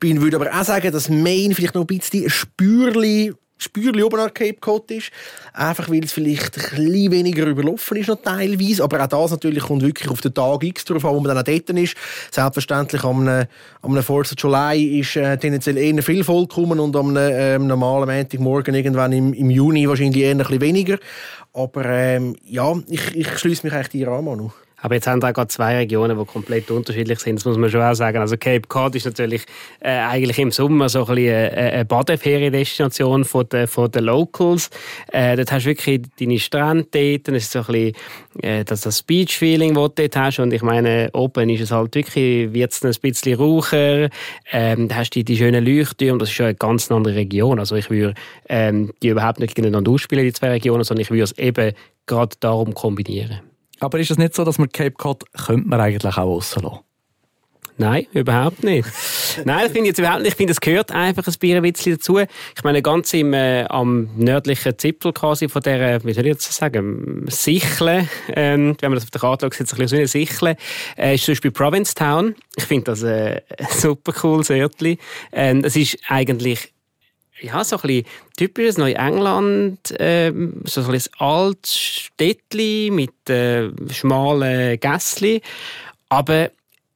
Ich 0.02 0.22
würde 0.22 0.38
aber 0.38 0.50
auch 0.58 0.64
sagen, 0.64 0.92
dass 0.92 1.10
Main 1.10 1.54
vielleicht 1.54 1.76
noch 1.76 1.82
ein 1.82 1.88
bisschen 1.88 2.24
ein 2.24 2.30
Spürchen 2.30 3.36
Spürli 3.64 4.04
oben 4.04 4.20
an 4.20 4.34
Cape 4.34 4.58
Cod 4.60 4.90
ist. 4.92 5.12
Einfach 5.54 5.90
weil 5.90 6.04
es 6.04 6.12
vielleicht 6.12 6.58
ein 6.58 6.86
bisschen 6.86 7.12
weniger 7.12 7.46
überlaufen 7.46 7.98
ist 7.98 8.08
noch 8.10 8.22
teilweise. 8.22 8.84
Aber 8.84 9.04
auch 9.04 9.08
das 9.08 9.32
natürlich 9.32 9.64
kommt 9.64 9.82
wirklich 9.82 10.10
auf 10.10 10.22
den 10.22 10.34
Tag 10.34 10.64
X 10.64 10.86
drauf 10.86 11.06
an, 11.06 11.16
wo 11.16 11.20
man 11.20 11.36
dann 11.36 11.38
auch 11.38 11.44
dort 11.44 11.70
ist. 11.70 11.96
Selbstverständlich 12.32 13.04
am 13.04 13.22
einem, 13.22 13.48
am 13.82 13.92
einem 13.92 14.04
4. 14.04 14.24
July 14.38 15.00
ist 15.00 15.16
äh, 15.16 15.38
tendenziell 15.38 15.78
eher 15.78 16.04
viel 16.04 16.24
Volk 16.24 16.52
kommen 16.52 16.80
und 16.80 16.96
am 16.96 17.16
ähm, 17.18 17.68
normalen 17.68 18.08
Montagmorgen 18.10 18.76
irgendwann 18.76 19.12
im, 19.12 19.34
im 19.34 19.50
Juni 19.50 19.88
wahrscheinlich 19.88 20.24
eher 20.24 20.32
ein 20.32 20.38
bisschen 20.40 20.62
weniger. 20.62 20.98
Aber 21.54 21.86
ähm, 21.86 22.36
ja, 22.46 22.74
ich, 22.90 23.16
ich 23.16 23.38
schließe 23.38 23.66
mich 23.66 23.74
eigentlich 23.74 23.90
dir 23.90 24.08
an, 24.10 24.26
Manu. 24.26 24.52
Aber 24.84 24.96
jetzt 24.96 25.08
haben 25.08 25.22
wir 25.24 25.32
gerade 25.32 25.48
zwei 25.48 25.78
Regionen, 25.78 26.20
die 26.20 26.26
komplett 26.26 26.70
unterschiedlich 26.70 27.20
sind. 27.20 27.38
Das 27.38 27.46
muss 27.46 27.58
man 27.58 27.70
schon 27.70 27.82
auch 27.82 27.94
sagen. 27.94 28.18
Also 28.18 28.36
Cape 28.36 28.68
Cod 28.68 28.94
ist 28.96 29.06
natürlich 29.06 29.46
äh, 29.80 29.92
eigentlich 29.92 30.38
im 30.40 30.52
Sommer 30.52 30.90
so 30.90 31.06
ein 31.06 31.16
bisschen 31.16 31.34
eine, 31.34 31.72
eine 31.72 31.86
Badeferiendestination 31.86 33.24
von 33.24 33.48
den, 33.48 33.68
von 33.68 33.90
den 33.90 34.04
Locals. 34.04 34.70
Äh, 35.14 35.38
dort 35.38 35.54
hast 35.54 35.64
du 35.64 35.70
wirklich 35.70 36.02
deine 36.20 36.38
Strände 36.38 36.86
dort. 36.92 37.30
Es 37.30 37.44
ist 37.44 37.52
so 37.54 37.60
ein 37.60 37.66
bisschen 37.66 37.94
äh, 38.42 38.66
das, 38.66 38.82
das 38.82 39.04
Beach-Feeling, 39.04 39.74
das 39.74 39.84
du 39.96 40.02
dort 40.02 40.18
hast. 40.18 40.40
Und 40.40 40.52
ich 40.52 40.62
meine, 40.62 41.10
oben 41.14 41.50
ist 41.50 41.62
es 41.62 41.72
halt 41.72 41.96
wirklich, 41.96 42.52
wird 42.52 42.74
es 42.74 42.84
ein 42.84 42.92
bisschen 43.02 43.38
raucher. 43.38 44.10
Ähm, 44.52 44.90
da 44.90 44.96
hast 44.96 45.12
du 45.12 45.20
die, 45.20 45.24
die 45.24 45.38
schönen 45.38 45.66
Leuchttürme. 45.66 46.20
Das 46.20 46.28
ist 46.28 46.36
schon 46.36 46.48
eine 46.48 46.56
ganz 46.56 46.92
andere 46.92 47.16
Region. 47.16 47.58
Also 47.58 47.78
ich 47.78 47.90
würde 47.90 48.16
ähm, 48.50 48.92
die 49.02 49.08
überhaupt 49.08 49.40
nicht 49.40 49.56
gegeneinander 49.56 49.92
ausspielen, 49.92 50.26
die 50.26 50.34
zwei 50.34 50.50
Regionen, 50.50 50.84
sondern 50.84 51.04
ich 51.04 51.10
würde 51.10 51.24
es 51.24 51.38
eben 51.38 51.72
gerade 52.06 52.36
darum 52.42 52.74
kombinieren. 52.74 53.53
Aber 53.84 54.00
ist 54.00 54.12
es 54.12 54.18
nicht 54.18 54.34
so, 54.34 54.44
dass 54.44 54.58
man 54.58 54.70
Cape 54.70 54.92
Cod 54.92 55.24
könnte 55.34 55.68
man 55.68 55.80
eigentlich 55.80 56.18
auch 56.18 56.26
rauslassen? 56.26 56.80
Nein, 57.78 58.06
überhaupt 58.14 58.64
nicht. 58.64 58.88
Nein, 59.46 59.62
das 59.64 59.72
finde 59.72 59.82
ich 59.82 59.88
jetzt 59.88 60.00
überhaupt 60.00 60.22
nicht. 60.22 60.34
Ich 60.34 60.36
finde, 60.36 60.52
es 60.52 60.62
gehört 60.62 60.92
einfach 60.92 61.26
ein 61.26 61.34
Bierwitzli 61.40 61.94
dazu. 61.94 62.20
Ich 62.20 62.64
meine, 62.64 62.84
ganz 62.84 63.14
im, 63.14 63.34
äh, 63.34 63.64
am 63.64 64.10
nördlichen 64.16 64.78
Zipfel 64.78 65.12
quasi 65.12 65.50
von 65.50 65.62
der, 65.64 66.04
wie 66.04 66.14
soll 66.14 66.26
ich 66.26 66.34
jetzt 66.34 66.54
sagen, 66.54 67.26
Sichle, 67.30 68.08
ähm, 68.30 68.78
wenn 68.80 68.92
man 68.92 68.96
das 68.96 69.06
auf 69.06 69.12
der 69.12 69.22
Karte 69.22 69.50
sieht 69.52 69.66
es 69.66 69.74
ein 69.74 69.80
bisschen 69.80 69.88
so 69.88 69.96
eine 69.96 70.08
Sichle, 70.08 70.56
äh, 70.98 71.16
ist 71.16 71.26
zum 71.26 71.32
Beispiel 71.32 71.52
Provincetown. 71.52 72.36
Ich 72.56 72.66
finde 72.66 72.86
das 72.86 73.02
äh, 73.02 73.42
ein 73.58 73.68
super 73.72 74.14
cooles 74.14 74.52
Örtli. 74.52 75.00
Ähm, 75.32 75.64
es 75.64 75.76
ist 75.76 75.98
eigentlich 76.08 76.73
ja, 77.44 77.64
so 77.64 77.76
ein 77.76 77.82
bisschen 77.82 78.06
typisches 78.38 78.78
Neuengland, 78.78 80.00
äh, 80.00 80.32
so 80.64 80.82
ein 80.82 80.88
bisschen 80.92 81.14
altes 81.20 81.78
Städtli 81.78 82.90
mit 82.92 83.30
äh, 83.30 83.70
schmalen 83.92 84.80
Gässchen. 84.80 85.42
Aber 86.10 86.52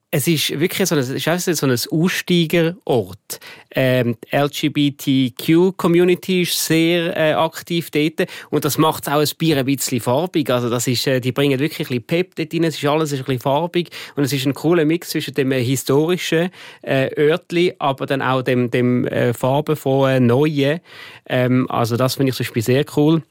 es 0.10 0.26
ist 0.28 0.58
wirklich 0.58 0.88
so 0.88 0.96
ein, 0.96 1.02
ist 1.02 1.28
auch 1.28 1.38
so 1.38 1.66
ein 1.66 1.76
Aussteigerort. 1.92 3.40
Ähm, 3.76 4.16
die 4.24 4.36
LGBTQ-Community 4.36 6.44
ist 6.44 6.66
sehr 6.66 7.16
äh, 7.18 7.34
aktiv 7.34 7.92
dort 7.92 8.30
und 8.50 8.64
das 8.64 8.78
macht 8.78 9.04
es 9.04 9.14
auch 9.14 9.20
ein 9.20 9.28
Bier 9.38 9.58
ein 9.58 9.66
bisschen 9.66 10.00
farbig. 10.00 10.50
Also 10.50 10.70
das 10.70 10.88
ist, 10.88 11.06
äh, 11.08 11.20
die 11.20 11.34
bringen 11.34 11.60
wirklich 11.60 11.90
ein 11.90 12.02
bisschen 12.02 12.04
Pep 12.04 12.36
dort 12.36 12.54
rein, 12.54 12.64
es 12.64 12.78
ist 12.78 12.86
alles 12.86 13.12
ein 13.12 13.20
bisschen 13.20 13.42
farbig 13.42 13.90
und 14.16 14.24
es 14.24 14.32
ist 14.32 14.46
ein 14.46 14.54
cooler 14.54 14.86
Mix 14.86 15.10
zwischen 15.10 15.34
dem 15.34 15.52
äh, 15.52 15.62
historischen 15.62 16.52
äh, 16.84 17.10
Örtli, 17.18 17.76
aber 17.78 18.06
dann 18.06 18.22
auch 18.22 18.44
dem, 18.44 18.72
dem 18.72 19.06
äh, 19.08 19.34
farbenvollen 19.34 20.26
Neuen. 20.26 20.80
Ähm, 21.28 21.70
also 21.70 21.98
das 21.98 22.16
finde 22.16 22.30
ich 22.30 22.38
zum 22.38 22.46
Beispiel 22.46 22.64
sehr 22.64 22.86
cool. 22.96 23.24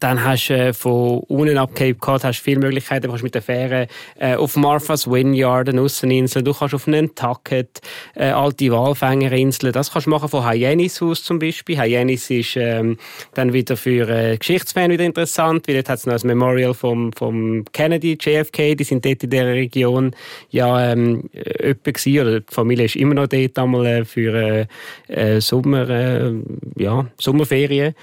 Dann 0.00 0.24
hast 0.24 0.48
du 0.48 0.54
äh, 0.54 0.72
von 0.72 1.20
unten 1.28 1.58
ab 1.58 1.74
Cape 1.74 1.94
Cod 1.94 2.24
hast 2.24 2.40
viele 2.40 2.60
Möglichkeiten. 2.60 3.04
Du 3.04 3.08
kannst 3.08 3.24
mit 3.24 3.34
der 3.34 3.42
Fähre 3.42 3.86
äh, 4.18 4.34
auf 4.34 4.56
Martha's 4.56 5.10
Vineyard, 5.10 5.68
eine 5.68 5.82
Ausseninsel, 5.82 6.42
du 6.42 6.52
kannst 6.52 6.74
auf 6.74 6.86
Nantucket, 6.86 7.80
äh, 8.14 8.26
alte 8.26 8.70
Walfängerinsel. 8.70 9.72
Das 9.72 9.92
kannst 9.92 10.06
du 10.06 10.10
machen 10.10 10.28
von 10.28 10.48
Hyannis 10.48 11.00
aus 11.02 11.22
zum 11.22 11.38
Beispiel. 11.38 11.80
Hyannis 11.80 12.30
ist 12.30 12.56
ähm, 12.56 12.98
dann 13.34 13.52
wieder 13.52 13.76
für 13.76 14.08
äh, 14.08 14.36
Geschichtsfans 14.36 14.90
wieder 14.90 15.04
interessant, 15.04 15.68
weil 15.68 15.76
dort 15.76 15.88
hat 15.88 15.98
es 15.98 16.06
noch 16.06 16.14
ein 16.14 16.26
Memorial 16.26 16.74
vom, 16.74 17.12
vom 17.12 17.64
Kennedy, 17.72 18.18
JFK, 18.20 18.74
die 18.74 18.84
sind 18.84 19.04
dort 19.04 19.22
in 19.22 19.30
der 19.30 19.46
Region 19.46 20.14
ja 20.50 20.92
ähm, 20.92 21.28
öppe 21.34 21.92
gewesen, 21.92 22.20
oder 22.20 22.40
die 22.40 22.54
Familie 22.54 22.86
ist 22.86 22.96
immer 22.96 23.14
noch 23.14 23.28
dort 23.28 23.58
einmal 23.58 23.86
äh, 23.86 24.04
für 24.04 24.34
äh, 24.34 24.66
äh, 25.08 25.40
Sommer, 25.40 25.88
äh, 25.88 26.32
ja, 26.76 27.06
Sommerferien. 27.18 27.94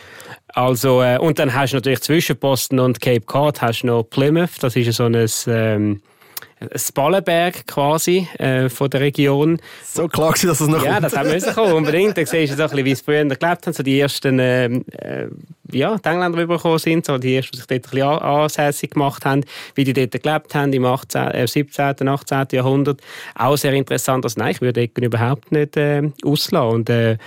Also, 0.54 1.02
äh, 1.02 1.18
und 1.18 1.40
dann 1.40 1.54
hast 1.54 1.72
du 1.72 1.78
natürlich 1.78 2.02
zwischen 2.02 2.38
Boston 2.38 2.80
und 2.80 3.00
Cape 3.02 3.22
Cod 3.22 3.62
hast 3.62 3.82
du 3.82 3.88
noch 3.88 4.04
Plymouth, 4.04 4.52
das 4.62 4.76
ist 4.76 4.94
so 4.94 5.06
ein, 5.06 5.16
ähm, 5.48 6.02
ein 6.60 6.70
Ballenberg 6.94 7.66
quasi 7.66 8.28
äh, 8.38 8.70
von 8.70 8.90
der 8.90 9.02
Region. 9.02 9.60
So 9.84 10.08
klar 10.08 10.34
dass 10.34 10.44
es 10.44 10.68
noch 10.68 10.84
Ja, 10.84 10.94
kommt. 10.94 11.06
das 11.06 11.18
haben 11.18 11.32
wir 11.32 11.54
kommen, 11.54 11.74
unbedingt. 11.74 12.18
Da 12.18 12.26
siehst 12.26 12.54
du 12.54 12.58
so 12.58 12.64
ein 12.64 12.70
bisschen, 12.70 12.86
wie 12.86 12.92
es 12.92 13.02
früher 13.02 13.24
gelebt 13.24 13.66
haben, 13.66 13.74
so 13.74 13.82
die 13.82 14.00
ersten 14.00 14.38
ähm, 14.40 14.86
äh, 14.92 15.26
ja, 15.72 15.98
die 15.98 16.08
Engländer 16.10 16.38
rübergekommen 16.38 16.78
sind, 16.78 17.06
so 17.06 17.18
die 17.18 17.36
ersten, 17.36 17.54
die 17.54 17.58
sich 17.58 17.68
dort 17.68 17.86
ein 17.86 17.92
bisschen 17.92 18.08
ansässig 18.08 18.92
gemacht 18.92 19.26
haben, 19.26 19.44
wie 19.74 19.86
die 19.86 19.94
dort 19.94 20.12
gelebt 20.22 20.54
haben 20.54 20.74
im 20.74 20.86
18, 20.86 21.28
äh, 21.30 21.48
17., 21.48 22.08
18. 22.08 22.48
Jahrhundert. 22.52 23.02
Auch 23.36 23.58
sehr 23.58 23.74
interessant. 23.74 24.24
Also 24.26 24.40
nein, 24.40 24.52
ich 24.52 24.62
würde 24.62 24.88
überhaupt 25.00 25.52
nicht 25.52 25.78
äh, 25.78 26.12
auslassen. 26.24 26.70
Und 26.70 26.90
äh, 26.90 27.18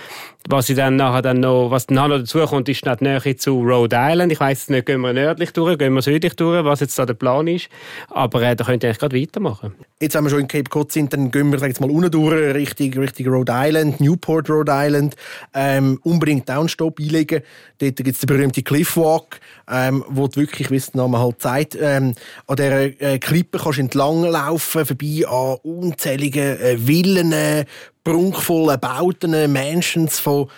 was 0.47 0.69
ich 0.69 0.75
dann 0.75 0.95
nachher 0.95 1.21
dann 1.21 1.39
noch, 1.39 1.71
was 1.71 1.87
dann 1.87 1.95
noch 1.95 2.17
dazu 2.17 2.39
kommt, 2.45 2.69
ist 2.69 2.85
die 2.85 3.03
Nähe 3.03 3.35
zu 3.35 3.61
Rhode 3.61 3.95
Island. 3.99 4.31
Ich 4.31 4.39
weiss 4.39 4.69
nicht, 4.69 4.85
gehen 4.85 5.01
wir 5.01 5.13
nördlich 5.13 5.51
durch, 5.53 5.77
gehen 5.77 5.93
wir 5.93 6.01
südlich 6.01 6.35
durch, 6.35 6.63
was 6.63 6.81
jetzt 6.81 6.97
da 6.99 7.05
der 7.05 7.15
Plan 7.15 7.47
ist. 7.47 7.69
Aber 8.09 8.41
äh, 8.41 8.55
da 8.55 8.63
könnt 8.63 8.83
ihr 8.83 8.89
eigentlich 8.89 8.99
gerade 8.99 9.19
weitermachen. 9.19 9.73
Jetzt, 10.01 10.13
wenn 10.13 10.25
wir 10.25 10.29
schon 10.29 10.41
in 10.41 10.49
Cape 10.49 10.69
Cod 10.69 10.91
sind, 10.91 11.13
dann 11.13 11.31
gehen 11.31 11.53
wir, 11.53 11.67
jetzt 11.67 11.79
mal, 11.79 11.89
unten 11.89 12.11
durch, 12.11 12.53
Richtung, 12.53 12.91
Richtung 13.01 13.27
Rhode 13.27 13.53
Island, 13.55 14.01
Newport, 14.01 14.49
Rhode 14.49 14.73
Island. 14.75 15.15
Ähm, 15.53 15.99
unbedingt 16.03 16.49
Downstop 16.49 16.99
einlegen. 16.99 17.43
Dort 17.77 17.95
gibt 17.95 18.09
es 18.09 18.19
den 18.19 18.27
berühmten 18.27 18.61
Cliffwalk, 18.61 19.39
ähm, 19.71 20.03
wo 20.09 20.27
du 20.27 20.35
wirklich, 20.35 20.69
wie 20.69 20.75
es 20.75 20.91
der 20.91 21.01
Name 21.01 21.19
halt 21.19 21.41
sagt, 21.41 21.77
ähm, 21.79 22.13
an 22.45 22.55
dieser 22.57 23.01
äh, 23.01 23.19
Klippe 23.19 23.57
kannst 23.57 23.79
entlang 23.79 24.23
laufen, 24.23 24.85
vorbei 24.85 25.25
an 25.29 25.59
unzähligen 25.63 26.59
äh, 26.59 26.77
Villen, 26.77 27.65
prunkvollen 28.03 28.79
Bauten, 28.81 29.51
Mansions 29.53 30.19
von 30.19 30.49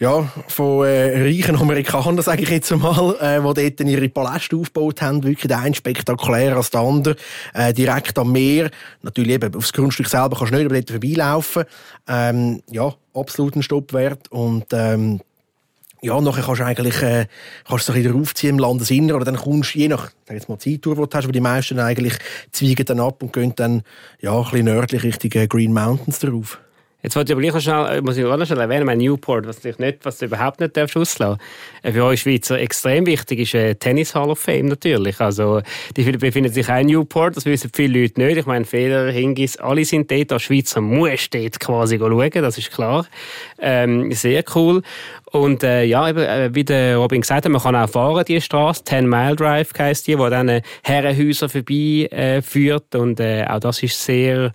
ja, 0.00 0.32
von 0.48 0.86
äh, 0.86 1.22
reichen 1.22 1.56
Amerikanern, 1.56 2.20
sage 2.22 2.42
ich 2.42 2.48
jetzt 2.48 2.72
einmal, 2.72 3.16
äh, 3.20 3.38
die 3.38 3.70
dort 3.76 3.88
ihre 3.88 4.08
Paläste 4.08 4.56
aufgebaut 4.56 5.02
haben. 5.02 5.22
Wirklich 5.22 5.46
der 5.46 5.58
eine 5.58 5.74
spektakulärer 5.74 6.56
als 6.56 6.70
der 6.70 6.80
andere. 6.80 7.16
Äh, 7.52 7.74
direkt 7.74 8.18
am 8.18 8.32
Meer. 8.32 8.70
Natürlich 9.02 9.34
eben, 9.34 9.54
aufs 9.54 9.74
Grundstück 9.74 10.08
selber 10.08 10.38
kannst 10.38 10.54
du 10.54 10.56
nicht 10.56 10.64
über 10.64 10.74
dort 10.74 10.90
vorbeilaufen. 10.90 11.64
Ähm, 12.08 12.62
ja, 12.70 12.94
absoluten 13.12 13.62
Stopp 13.62 13.92
wert. 13.92 14.28
Und 14.32 14.64
ähm, 14.72 15.20
ja, 16.00 16.18
nachher 16.18 16.44
kannst 16.44 16.60
du 16.62 16.64
eigentlich 16.64 17.02
äh, 17.02 17.26
kannst 17.68 17.86
du 17.90 17.92
ein 17.92 18.14
aufziehen 18.14 18.54
im 18.54 18.58
Landesinneren 18.58 19.16
oder 19.16 19.26
dann 19.26 19.36
kommst 19.36 19.74
du, 19.74 19.80
je 19.80 19.88
nach 19.88 20.12
sag 20.24 20.34
jetzt 20.34 20.48
mal, 20.48 20.58
Zeittour, 20.58 20.94
die 20.94 21.02
du 21.02 21.08
hast, 21.12 21.24
aber 21.24 21.32
die 21.32 21.40
meisten 21.40 21.78
eigentlich 21.78 22.14
zweigen 22.52 22.86
dann 22.86 23.00
ab 23.00 23.22
und 23.22 23.34
gehen 23.34 23.52
dann 23.54 23.82
ja, 24.18 24.34
ein 24.34 24.44
bisschen 24.44 24.64
nördlich 24.64 25.02
Richtung 25.02 25.30
äh, 25.34 25.46
Green 25.46 25.74
Mountains 25.74 26.20
drauf. 26.20 26.58
Jetzt 27.02 27.16
wollte 27.16 27.32
ich 27.32 27.38
aber 27.38 27.42
gleich 27.42 27.62
schnell, 27.62 27.98
äh, 27.98 28.00
muss 28.02 28.16
ich 28.16 28.24
auch 28.24 28.36
noch 28.36 28.46
schnell 28.46 28.60
erwähnen, 28.60 28.84
mein 28.84 28.98
Newport, 28.98 29.46
was, 29.46 29.60
du 29.60 29.72
nicht, 29.78 30.04
was 30.04 30.18
du 30.18 30.26
überhaupt 30.26 30.60
nicht 30.60 30.76
darfst 30.76 30.96
auslassen 30.96 31.40
äh, 31.82 31.92
Für 31.92 32.04
euch 32.04 32.20
Schweizer 32.20 32.58
extrem 32.58 33.06
wichtig 33.06 33.40
ist 33.40 33.54
äh, 33.54 33.74
Tennis 33.74 34.14
Hall 34.14 34.30
of 34.30 34.38
Fame 34.38 34.66
natürlich. 34.66 35.18
Also, 35.20 35.62
die 35.96 36.04
befinden 36.12 36.52
sich 36.52 36.68
auch 36.68 36.78
in 36.78 36.88
Newport, 36.88 37.36
das 37.36 37.46
wissen 37.46 37.70
viele 37.72 38.02
Leute 38.02 38.20
nicht. 38.20 38.36
Ich 38.36 38.46
meine, 38.46 38.66
Feder, 38.66 39.10
Hingis, 39.10 39.56
alle 39.56 39.84
sind 39.84 40.10
dort. 40.10 40.32
Als 40.32 40.42
Schweizer 40.42 40.80
muss 40.80 41.30
dort 41.30 41.58
quasi 41.58 41.98
schauen, 41.98 42.30
das 42.34 42.58
ist 42.58 42.70
klar. 42.70 43.06
Ähm, 43.58 44.12
sehr 44.12 44.44
cool. 44.54 44.82
Und 45.32 45.62
äh, 45.62 45.84
ja, 45.84 46.08
eben, 46.08 46.18
äh, 46.18 46.50
wie 46.52 46.64
der 46.64 46.98
Robin 46.98 47.22
gesagt 47.22 47.44
hat, 47.44 47.52
man 47.52 47.62
kann 47.62 47.76
auch 47.76 47.88
fahren, 47.88 48.24
die 48.26 48.40
Straße, 48.40 48.84
10 48.84 49.08
Mile 49.08 49.36
Drive 49.36 49.70
heisst 49.78 50.06
die, 50.06 50.18
wo 50.18 50.28
dann 50.28 50.60
Herrenhäuser 50.82 51.48
vorbei 51.48 52.08
äh, 52.10 52.42
führt. 52.42 52.94
Und 52.94 53.20
äh, 53.20 53.46
auch 53.48 53.60
das 53.60 53.82
ist 53.82 54.04
sehr 54.04 54.52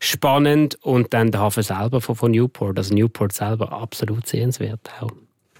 spannend 0.00 0.76
und 0.82 1.12
dann 1.14 1.30
der 1.30 1.40
Hafen 1.40 1.62
selber 1.62 2.00
von, 2.00 2.14
von 2.16 2.30
Newport, 2.30 2.78
also 2.78 2.94
Newport 2.94 3.32
selber 3.32 3.72
absolut 3.72 4.26
sehenswert 4.26 4.90
auch. 5.00 5.10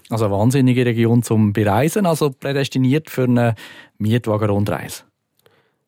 Also 0.09 0.25
eine 0.25 0.33
wahnsinnige 0.33 0.85
Region 0.85 1.21
zum 1.21 1.51
Bereisen, 1.53 2.05
also 2.05 2.29
prädestiniert 2.29 3.09
für 3.09 3.23
eine 3.23 3.55
Mietwagen-Rundreise. 3.97 5.03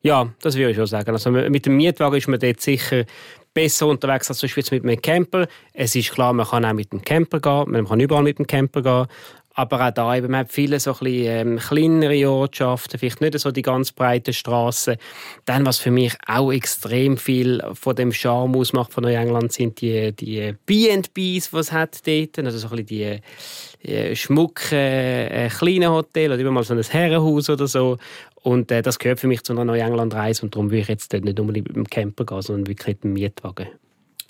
Ja, 0.02 0.32
das 0.40 0.56
würde 0.56 0.70
ich 0.70 0.76
schon 0.76 0.86
sagen. 0.86 1.10
Also 1.10 1.30
mit 1.30 1.66
dem 1.66 1.76
Mietwagen 1.76 2.16
ist 2.16 2.28
man 2.28 2.40
dort 2.40 2.60
sicher 2.60 3.04
besser 3.52 3.86
unterwegs 3.86 4.28
als 4.28 4.38
zum 4.38 4.48
Beispiel 4.48 4.80
mit 4.80 4.84
einem 4.84 5.02
Camper. 5.02 5.46
Es 5.72 5.94
ist 5.94 6.12
klar, 6.12 6.32
man 6.32 6.46
kann 6.46 6.64
auch 6.64 6.72
mit 6.72 6.92
dem 6.92 7.02
Camper 7.02 7.40
gehen, 7.40 7.70
man 7.70 7.86
kann 7.86 8.00
überall 8.00 8.22
mit 8.22 8.38
dem 8.38 8.46
Camper 8.46 8.82
gehen. 8.82 9.06
Aber 9.60 9.86
auch 9.86 9.90
da, 9.90 10.16
eben, 10.16 10.30
man 10.30 10.40
hat 10.40 10.52
viele 10.52 10.80
so 10.80 10.92
ein 10.92 10.98
bisschen, 11.00 11.26
ähm, 11.26 11.58
kleinere 11.58 12.30
Ortschaften, 12.30 12.98
vielleicht 12.98 13.20
nicht 13.20 13.38
so 13.38 13.50
die 13.50 13.60
ganz 13.60 13.92
breiten 13.92 14.32
Straßen. 14.32 14.96
Dann, 15.44 15.66
was 15.66 15.76
für 15.76 15.90
mich 15.90 16.14
auch 16.26 16.50
extrem 16.50 17.18
viel 17.18 17.62
von 17.74 17.94
dem 17.94 18.10
Charme 18.10 18.56
ausmacht 18.56 18.90
von 18.94 19.04
Neuengland, 19.04 19.52
sind 19.52 19.82
die, 19.82 20.12
die 20.12 20.54
B&Bs, 20.64 21.50
die 21.50 21.56
es 21.58 21.72
hat 21.72 22.06
dort. 22.06 22.38
Also 22.38 22.56
so 22.56 22.68
ein 22.68 22.86
bisschen 22.86 23.20
die 23.82 23.86
äh, 23.86 24.16
schmucken, 24.16 24.78
äh, 24.78 25.50
kleinen 25.54 25.90
Hotels 25.90 26.32
oder 26.32 26.40
immer 26.40 26.52
mal 26.52 26.64
so 26.64 26.72
ein 26.72 26.82
Herrenhaus 26.82 27.50
oder 27.50 27.66
so. 27.66 27.98
Und 28.36 28.70
äh, 28.70 28.80
das 28.80 28.98
gehört 28.98 29.20
für 29.20 29.26
mich 29.26 29.42
zu 29.42 29.52
einer 29.52 29.66
Neuengland-Reise 29.66 30.40
und 30.42 30.54
darum 30.54 30.70
will 30.70 30.80
ich 30.80 30.88
jetzt 30.88 31.12
dort 31.12 31.24
nicht 31.24 31.38
unbedingt 31.38 31.68
mit 31.68 31.76
dem 31.76 31.86
Camper 31.86 32.24
gehen, 32.24 32.40
sondern 32.40 32.66
wirklich 32.66 32.96
mit 32.96 33.04
dem 33.04 33.12
Mietwagen. 33.12 33.66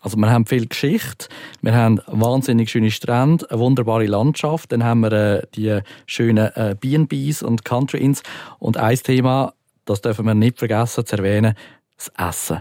Also 0.02 0.16
wir 0.16 0.30
haben 0.30 0.46
viel 0.46 0.66
Geschichte, 0.66 1.28
wir 1.60 1.74
haben 1.74 2.00
wahnsinnig 2.06 2.70
schöne 2.70 2.90
Strände, 2.90 3.50
eine 3.50 3.58
wunderbare 3.58 4.06
Landschaft, 4.06 4.72
dann 4.72 4.84
haben 4.84 5.00
wir 5.00 5.12
äh, 5.12 5.42
die 5.54 5.80
schönen 6.06 6.50
äh, 6.54 6.76
B&Bs 6.78 7.42
und 7.42 7.64
Country 7.64 7.98
Inns. 7.98 8.22
Und 8.58 8.76
ein 8.76 8.96
Thema, 8.96 9.54
das 9.84 10.00
dürfen 10.00 10.26
wir 10.26 10.34
nicht 10.34 10.58
vergessen 10.58 11.04
zu 11.04 11.16
erwähnen, 11.16 11.54
das 11.96 12.10
Essen 12.16 12.60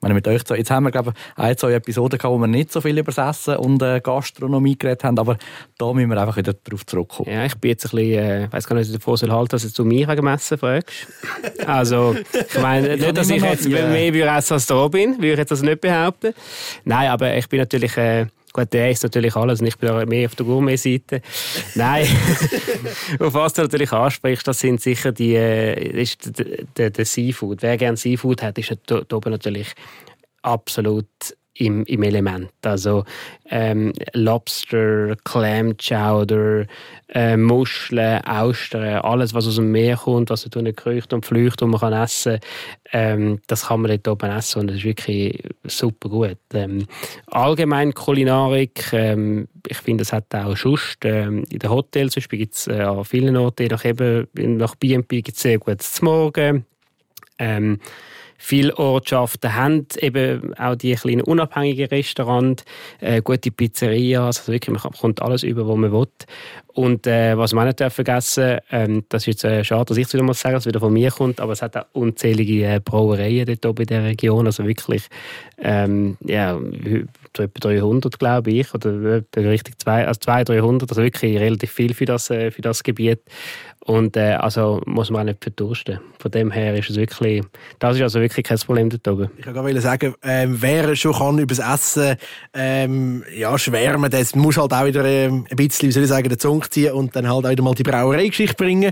meine, 0.00 0.14
mit 0.14 0.28
euch 0.28 0.42
jetzt 0.48 0.70
haben 0.70 0.84
wir, 0.84 0.90
glaube 0.90 1.12
ich, 1.14 1.42
ein, 1.42 1.56
zwei 1.56 1.72
Episoden 1.72 2.18
gehabt, 2.18 2.32
wo 2.32 2.38
wir 2.38 2.46
nicht 2.46 2.72
so 2.72 2.80
viel 2.80 2.98
über 2.98 3.28
Essen 3.28 3.56
und 3.56 3.82
äh, 3.82 4.00
Gastronomie 4.00 4.76
geredet 4.76 5.04
haben, 5.04 5.18
aber 5.18 5.36
da 5.78 5.92
müssen 5.92 6.10
wir 6.10 6.20
einfach 6.20 6.36
wieder 6.36 6.52
darauf 6.52 6.84
zurückkommen. 6.86 7.30
Ja, 7.30 7.44
ich 7.44 7.54
bin 7.56 7.70
jetzt 7.70 7.86
ein 7.86 7.90
bisschen, 7.90 8.24
äh, 8.24 8.52
weiß 8.52 8.66
gar 8.66 8.76
nicht, 8.76 8.94
davor 8.94 9.16
soll 9.16 9.30
halten, 9.30 9.50
dass 9.50 9.72
du 9.72 9.84
mich 9.84 10.06
wegen 10.06 10.26
Essen 10.26 10.58
fragst. 10.58 11.08
Also, 11.66 12.14
ich 12.32 12.60
meine, 12.60 12.96
nicht, 12.96 13.16
dass 13.16 13.30
ich 13.30 13.42
jetzt 13.42 13.66
yeah. 13.66 13.88
mehr 13.88 14.12
würde 14.12 14.30
essen 14.36 14.54
als 14.54 14.66
da 14.66 14.86
bin, 14.88 15.16
würde 15.16 15.32
ich 15.32 15.38
jetzt 15.38 15.50
das 15.50 15.62
nicht 15.62 15.80
behaupten. 15.80 16.34
Nein, 16.84 17.08
aber 17.08 17.34
ich 17.36 17.48
bin 17.48 17.60
natürlich, 17.60 17.96
äh, 17.96 18.26
Gut, 18.56 18.72
der 18.72 18.90
ist 18.90 19.02
natürlich 19.02 19.36
alles 19.36 19.60
und 19.60 19.66
ich 19.66 19.76
bin 19.76 20.08
mehr 20.08 20.24
auf 20.24 20.34
der 20.34 20.46
Gourmet-Seite. 20.46 21.20
Nein, 21.74 22.06
auf 23.20 23.34
was 23.34 23.52
du 23.52 23.60
natürlich 23.60 23.92
ansprichst, 23.92 24.48
das 24.48 24.60
sind 24.60 24.80
sicher 24.80 25.12
die, 25.12 25.34
äh, 25.34 26.00
ist 26.00 26.38
der, 26.38 26.64
der, 26.74 26.88
der 26.88 27.04
Seafood. 27.04 27.60
Wer 27.60 27.76
gerne 27.76 27.98
Seafood 27.98 28.42
hat, 28.42 28.56
ist 28.56 28.74
da 28.86 29.02
oben 29.12 29.30
natürlich 29.32 29.74
absolut 30.40 31.04
im, 31.58 31.84
im 31.84 32.02
Element. 32.02 32.50
Also 32.62 33.04
ähm, 33.50 33.92
Lobster, 34.12 35.16
Clam 35.24 35.76
Chowder, 35.76 36.66
äh, 37.08 37.36
Muscheln, 37.36 38.24
Austern, 38.24 38.98
alles, 38.98 39.32
was 39.32 39.46
aus 39.46 39.56
dem 39.56 39.70
Meer 39.70 39.96
kommt, 39.96 40.30
was 40.30 40.44
du 40.44 40.72
kreucht 40.72 41.12
und 41.12 41.24
flücht 41.24 41.62
und 41.62 41.70
man 41.70 41.80
kann 41.80 41.92
essen, 41.92 42.40
ähm, 42.92 43.40
das 43.46 43.66
kann 43.66 43.80
man 43.80 43.90
dort 43.90 44.08
oben 44.08 44.30
essen 44.30 44.60
und 44.60 44.66
das 44.68 44.78
ist 44.78 44.84
wirklich 44.84 45.42
super 45.64 46.08
gut. 46.08 46.38
Ähm, 46.52 46.86
allgemein 47.26 47.94
Kulinarik, 47.94 48.92
ähm, 48.92 49.48
ich 49.66 49.78
finde, 49.78 50.02
es 50.02 50.12
hat 50.12 50.34
auch 50.34 50.56
Schust. 50.56 51.04
Ähm, 51.04 51.44
in 51.50 51.58
den 51.58 51.70
Hotels 51.70 52.12
zum 52.12 52.20
Beispiel 52.20 52.38
gibt 52.40 52.54
es 52.54 52.66
äh, 52.66 52.80
an 52.80 53.04
vielen 53.04 53.36
Orten, 53.36 53.68
nach, 54.56 54.74
B&B 54.74 55.22
gibt 55.22 55.36
es 55.36 55.42
sehr 55.42 55.58
gutes 55.58 56.02
Morgen. 56.02 56.66
Ähm, 57.38 57.80
Viele 58.38 58.76
Ortschaften 58.76 59.54
haben 59.54 59.86
eben 59.98 60.54
auch 60.58 60.76
die 60.76 60.94
kleinen 60.94 61.22
unabhängigen 61.22 61.86
Restaurants, 61.86 62.64
äh, 63.00 63.22
gute 63.22 63.50
Pizzerias, 63.50 64.38
also 64.40 64.52
wirklich, 64.52 64.80
man 64.80 64.92
kommt 64.92 65.22
alles 65.22 65.42
über, 65.42 65.66
was 65.66 65.76
man 65.76 65.92
will. 65.92 66.06
Und 66.76 67.06
äh, 67.06 67.38
was 67.38 67.54
man 67.54 67.66
nicht 67.66 67.82
vergessen 67.90 68.58
ähm, 68.70 69.04
das 69.08 69.22
ist 69.22 69.26
jetzt 69.26 69.44
äh, 69.44 69.64
schade, 69.64 69.86
dass 69.86 69.96
ich 69.96 70.06
es 70.06 70.12
wieder 70.12 70.22
muss 70.22 70.40
sagen, 70.40 70.54
dass 70.54 70.64
es 70.64 70.66
wieder 70.66 70.80
von 70.80 70.92
mir 70.92 71.10
kommt, 71.10 71.40
aber 71.40 71.52
es 71.52 71.62
hat 71.62 71.74
auch 71.74 71.86
unzählige 71.92 72.66
äh, 72.66 72.80
Brauereien 72.84 73.46
dort 73.46 73.64
oben 73.64 73.82
in 73.82 73.86
der 73.86 74.04
Region, 74.04 74.44
also 74.44 74.66
wirklich 74.66 75.08
ähm, 75.58 76.18
ja, 76.20 76.58
etwa 77.38 77.46
300, 77.46 78.18
glaube 78.18 78.50
ich, 78.50 78.74
oder 78.74 79.22
richtig 79.34 79.78
zwei, 79.78 80.06
also 80.06 80.20
200, 80.20 80.48
300, 80.50 80.90
also 80.90 81.02
wirklich 81.02 81.38
relativ 81.38 81.70
viel 81.70 81.94
für 81.94 82.04
das, 82.04 82.28
äh, 82.28 82.50
für 82.50 82.60
das 82.60 82.82
Gebiet. 82.82 83.20
Und 83.86 84.16
äh, 84.16 84.32
also 84.32 84.80
muss 84.84 85.10
man 85.10 85.20
auch 85.20 85.24
nicht 85.26 85.44
verdursten. 85.44 86.00
Von 86.18 86.30
dem 86.32 86.50
her 86.50 86.74
ist 86.74 86.90
es 86.90 86.96
wirklich, 86.96 87.44
das 87.78 87.94
ist 87.94 88.02
also 88.02 88.20
wirklich 88.20 88.44
kein 88.44 88.58
Problem 88.58 88.90
dort 88.90 89.06
oben. 89.06 89.30
Ich 89.38 89.46
wollte 89.46 89.80
sagen, 89.80 90.14
ähm, 90.24 90.56
wer 90.60 90.96
schon 90.96 91.12
kann 91.12 91.38
über 91.38 91.54
das 91.54 91.60
Essen 91.60 92.16
ähm, 92.52 93.22
ja, 93.32 93.56
schwärmen, 93.56 94.10
das 94.10 94.34
muss 94.34 94.56
halt 94.56 94.72
auch 94.72 94.84
wieder 94.84 95.04
ähm, 95.04 95.46
ein 95.48 95.56
bisschen, 95.56 95.88
wie 95.88 95.92
soll 95.92 96.02
ich 96.02 96.08
sagen, 96.08 96.28
den 96.28 96.38
Zunge 96.38 96.68
ziehen 96.68 96.92
und 96.94 97.14
dann 97.14 97.28
halt 97.28 97.46
auch 97.46 97.50
wieder 97.50 97.62
mal 97.62 97.74
die 97.74 97.84
Brauereigeschichte 97.84 98.56
bringen. 98.56 98.90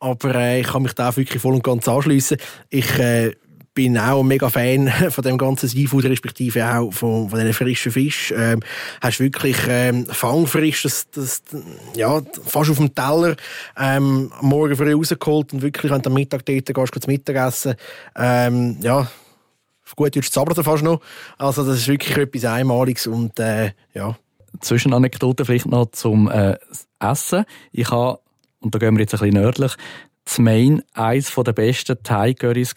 Aber 0.00 0.34
äh, 0.34 0.60
ich 0.60 0.66
kann 0.66 0.82
mich 0.82 0.94
da 0.94 1.14
wirklich 1.14 1.42
voll 1.42 1.54
und 1.54 1.62
ganz 1.62 1.86
anschließen. 1.86 2.38
Ich 2.70 2.98
äh, 2.98 3.32
bin 3.74 3.98
auch 3.98 4.22
mega 4.22 4.50
Fan 4.50 4.88
von 5.10 5.24
dem 5.24 5.38
ganzen 5.38 5.68
Seafood, 5.68 6.04
respektive 6.04 6.66
auch 6.66 6.92
von, 6.92 7.28
von 7.28 7.38
diesen 7.38 7.54
frischen 7.54 7.92
Fisch. 7.92 8.32
Ähm, 8.36 8.60
hast 9.00 9.20
wirklich 9.20 9.56
ähm, 9.68 10.06
fangfrisch, 10.06 10.82
das, 10.82 11.10
das, 11.10 11.42
ja, 11.96 12.20
fast 12.44 12.70
auf 12.70 12.76
dem 12.76 12.94
Teller, 12.94 13.36
ähm, 13.78 14.30
morgen 14.40 14.76
früh 14.76 14.94
rausgeholt 14.94 15.52
und 15.52 15.62
wirklich, 15.62 15.92
du 15.92 16.08
am 16.08 16.14
Mittag 16.14 16.44
dort 16.44 16.66
gehst, 16.66 16.92
gehst 16.92 17.08
Mittagessen, 17.08 17.74
ähm, 18.16 18.76
ja, 18.80 19.08
gut 19.96 20.16
Deutsch 20.16 20.30
zaubert 20.30 20.58
er 20.58 20.64
fast 20.64 20.82
noch. 20.82 21.00
Also 21.38 21.64
das 21.64 21.78
ist 21.78 21.88
wirklich 21.88 22.16
etwas 22.16 22.44
Einmaliges 22.44 23.06
und 23.06 23.38
äh, 23.38 23.72
ja. 23.94 24.16
Zwischenanekdote 24.60 25.44
vielleicht 25.44 25.66
noch 25.66 25.90
zum 25.92 26.30
äh, 26.30 26.56
Essen. 27.00 27.44
Ich 27.72 27.90
habe, 27.90 28.20
und 28.60 28.74
da 28.74 28.78
gehen 28.78 28.94
wir 28.94 29.00
jetzt 29.00 29.14
ein 29.14 29.20
bisschen 29.20 29.42
nördlich, 29.42 29.74
zum 30.24 30.44
Main 30.44 30.82
eines 30.92 31.34
der 31.34 31.52
besten 31.52 32.02
Thai-Currys 32.02 32.74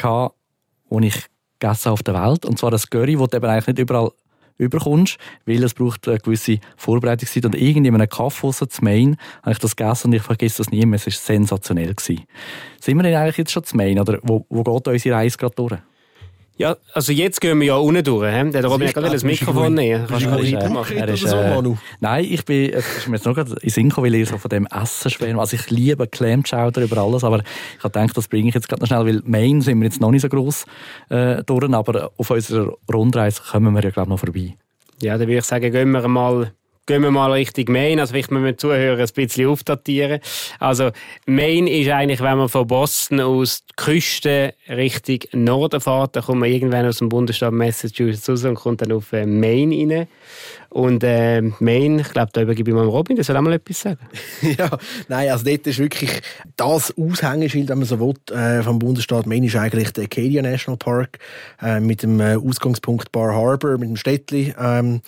die 0.89 1.07
ich 1.07 1.25
gegessen 1.59 1.89
auf 1.89 2.03
der 2.03 2.13
Welt. 2.13 2.45
Und 2.45 2.59
zwar 2.59 2.71
das 2.71 2.89
Curry, 2.89 3.15
das 3.15 3.29
du 3.29 3.37
eben 3.37 3.45
eigentlich 3.45 3.67
nicht 3.67 3.79
überall 3.79 4.11
überkommst, 4.57 5.17
weil 5.45 5.63
es 5.63 5.73
braucht 5.73 6.07
eine 6.07 6.17
gewisse 6.19 6.59
Vorbereitungszeit. 6.77 7.45
Und 7.45 7.55
irgendwie 7.55 7.89
in 7.89 7.95
einem 7.95 8.09
Kaffee 8.09 8.51
zu 8.51 8.83
Main 8.83 9.17
habe 9.41 9.51
ich 9.51 9.59
das 9.59 9.75
gegessen 9.75 10.07
und 10.07 10.13
ich 10.13 10.21
vergesse 10.21 10.57
das 10.57 10.71
nie 10.71 10.85
mehr. 10.85 10.97
Es 10.97 11.05
war 11.05 11.13
sensationell. 11.13 11.93
Gewesen. 11.93 12.23
Sind 12.79 12.97
wir 12.97 13.03
denn 13.03 13.15
eigentlich 13.15 13.37
jetzt 13.37 13.51
schon 13.51 13.63
zu 13.63 13.75
Main 13.75 13.99
oder 13.99 14.19
wo, 14.23 14.45
wo 14.49 14.63
geht 14.63 14.87
unsere 14.87 15.15
Reise 15.15 15.37
gerade 15.37 15.55
durch? 15.55 15.77
Ja, 16.57 16.77
also 16.93 17.11
jetzt 17.11 17.41
gehen 17.41 17.59
wir 17.59 17.67
ja 17.67 17.75
unten 17.75 18.01
durch. 18.01 18.33
He? 18.33 18.49
Der 18.51 18.65
Robin 18.65 18.87
hat 18.87 18.93
gerade 18.93 19.09
das 19.09 19.25
Mikrofon 19.25 19.73
nehmen. 19.73 20.05
Kannst 20.07 20.25
du 20.25 20.29
mal 20.29 20.41
weitermachen? 20.41 20.97
Er 20.97 21.09
ist, 21.09 21.27
so, 21.27 21.35
Manu? 21.35 21.75
Nein, 21.99 22.25
ich 22.29 22.45
bin, 22.45 22.71
es 22.71 22.97
ist 22.97 23.07
mir 23.09 23.17
jetzt 23.17 23.25
noch 23.25 23.35
gerade 23.35 23.55
in 23.61 23.69
Sinn 23.69 23.89
gekommen, 23.89 24.07
weil 24.07 24.15
ich 24.15 24.29
so 24.29 24.37
von 24.37 24.47
dem 24.47 24.65
Essen 24.67 25.11
schwärme. 25.11 25.41
Also 25.41 25.57
ich 25.57 25.69
liebe 25.69 26.07
Clam 26.07 26.43
Chowder 26.43 26.83
über 26.83 26.97
alles, 26.99 27.25
aber 27.25 27.39
ich 27.39 27.83
habe 27.83 27.91
gedacht, 27.91 28.15
das 28.15 28.29
bringe 28.29 28.47
ich 28.47 28.55
jetzt 28.55 28.69
gerade 28.69 28.81
noch 28.81 28.87
schnell, 28.87 29.05
weil 29.05 29.21
Main 29.25 29.59
sind 29.59 29.79
wir 29.79 29.85
jetzt 29.85 29.99
noch 29.99 30.11
nicht 30.11 30.21
so 30.21 30.29
gross 30.29 30.65
äh, 31.09 31.43
durch, 31.43 31.69
aber 31.73 32.11
auf 32.15 32.29
unserer 32.29 32.73
Rundreise 32.91 33.41
kommen 33.51 33.73
wir 33.73 33.83
ja 33.83 33.89
glaube 33.89 34.07
ich 34.07 34.11
noch 34.11 34.19
vorbei. 34.19 34.55
Ja, 35.01 35.17
dann 35.17 35.27
würde 35.27 35.39
ich 35.39 35.43
sagen, 35.43 35.69
gehen 35.71 35.91
wir 35.91 36.07
mal 36.07 36.53
gehen 36.85 37.01
wir 37.01 37.11
mal 37.11 37.31
Richtung 37.31 37.65
Main. 37.69 37.99
Also 37.99 38.13
vielleicht 38.13 38.31
müssen 38.31 38.45
wir 38.45 38.57
Zuhörer 38.57 39.01
ein 39.01 39.09
bisschen 39.13 39.47
aufdatieren. 39.47 40.19
Also 40.59 40.91
Main 41.25 41.67
ist 41.67 41.89
eigentlich, 41.89 42.21
wenn 42.21 42.37
man 42.37 42.49
von 42.49 42.67
Boston 42.67 43.19
aus 43.21 43.63
die 43.65 43.73
Küste 43.75 44.53
Richtung 44.69 45.19
Norden 45.33 45.81
fährt, 45.81 46.15
dann 46.15 46.23
kommt 46.23 46.39
man 46.39 46.49
irgendwann 46.49 46.85
aus 46.85 46.97
dem 46.97 47.09
Bundesstaat 47.09 47.53
Massachusetts 47.53 48.29
raus 48.29 48.45
und 48.45 48.55
kommt 48.55 48.81
dann 48.81 48.91
auf 48.91 49.13
äh, 49.13 49.25
Main 49.25 49.71
rein. 49.71 50.07
Und 50.75 51.05
äh, 51.05 51.41
Maine, 51.61 52.01
ich 52.01 52.09
glaube, 52.09 52.31
da 52.33 52.41
übergebe 52.41 52.69
ich 52.69 52.75
mal 52.75 52.83
Robin, 52.83 53.15
der 53.15 53.23
soll 53.23 53.37
auch 53.37 53.41
mal 53.41 53.53
etwas 53.53 53.79
sagen. 53.79 54.09
ja, 54.57 54.69
nein, 55.07 55.29
also 55.29 55.45
dort 55.45 55.65
ist 55.65 55.79
wirklich 55.79 56.21
das 56.57 56.93
Aushängeschild, 56.97 57.69
wenn 57.69 57.77
man 57.77 57.87
so 57.87 57.97
will, 57.97 58.13
äh, 58.37 58.61
vom 58.61 58.77
Bundesstaat. 58.77 59.25
Maine 59.25 59.47
ist 59.47 59.55
eigentlich 59.55 59.91
der 59.91 60.03
Acadia 60.03 60.41
National 60.41 60.77
Park 60.77 61.19
äh, 61.61 61.79
mit 61.79 62.03
dem 62.03 62.19
äh, 62.19 62.35
Ausgangspunkt 62.35 63.13
Bar 63.13 63.33
Harbor, 63.33 63.77
mit 63.77 63.87
dem 63.87 63.95
Städtli, 63.95 64.53
ähm, 64.59 64.99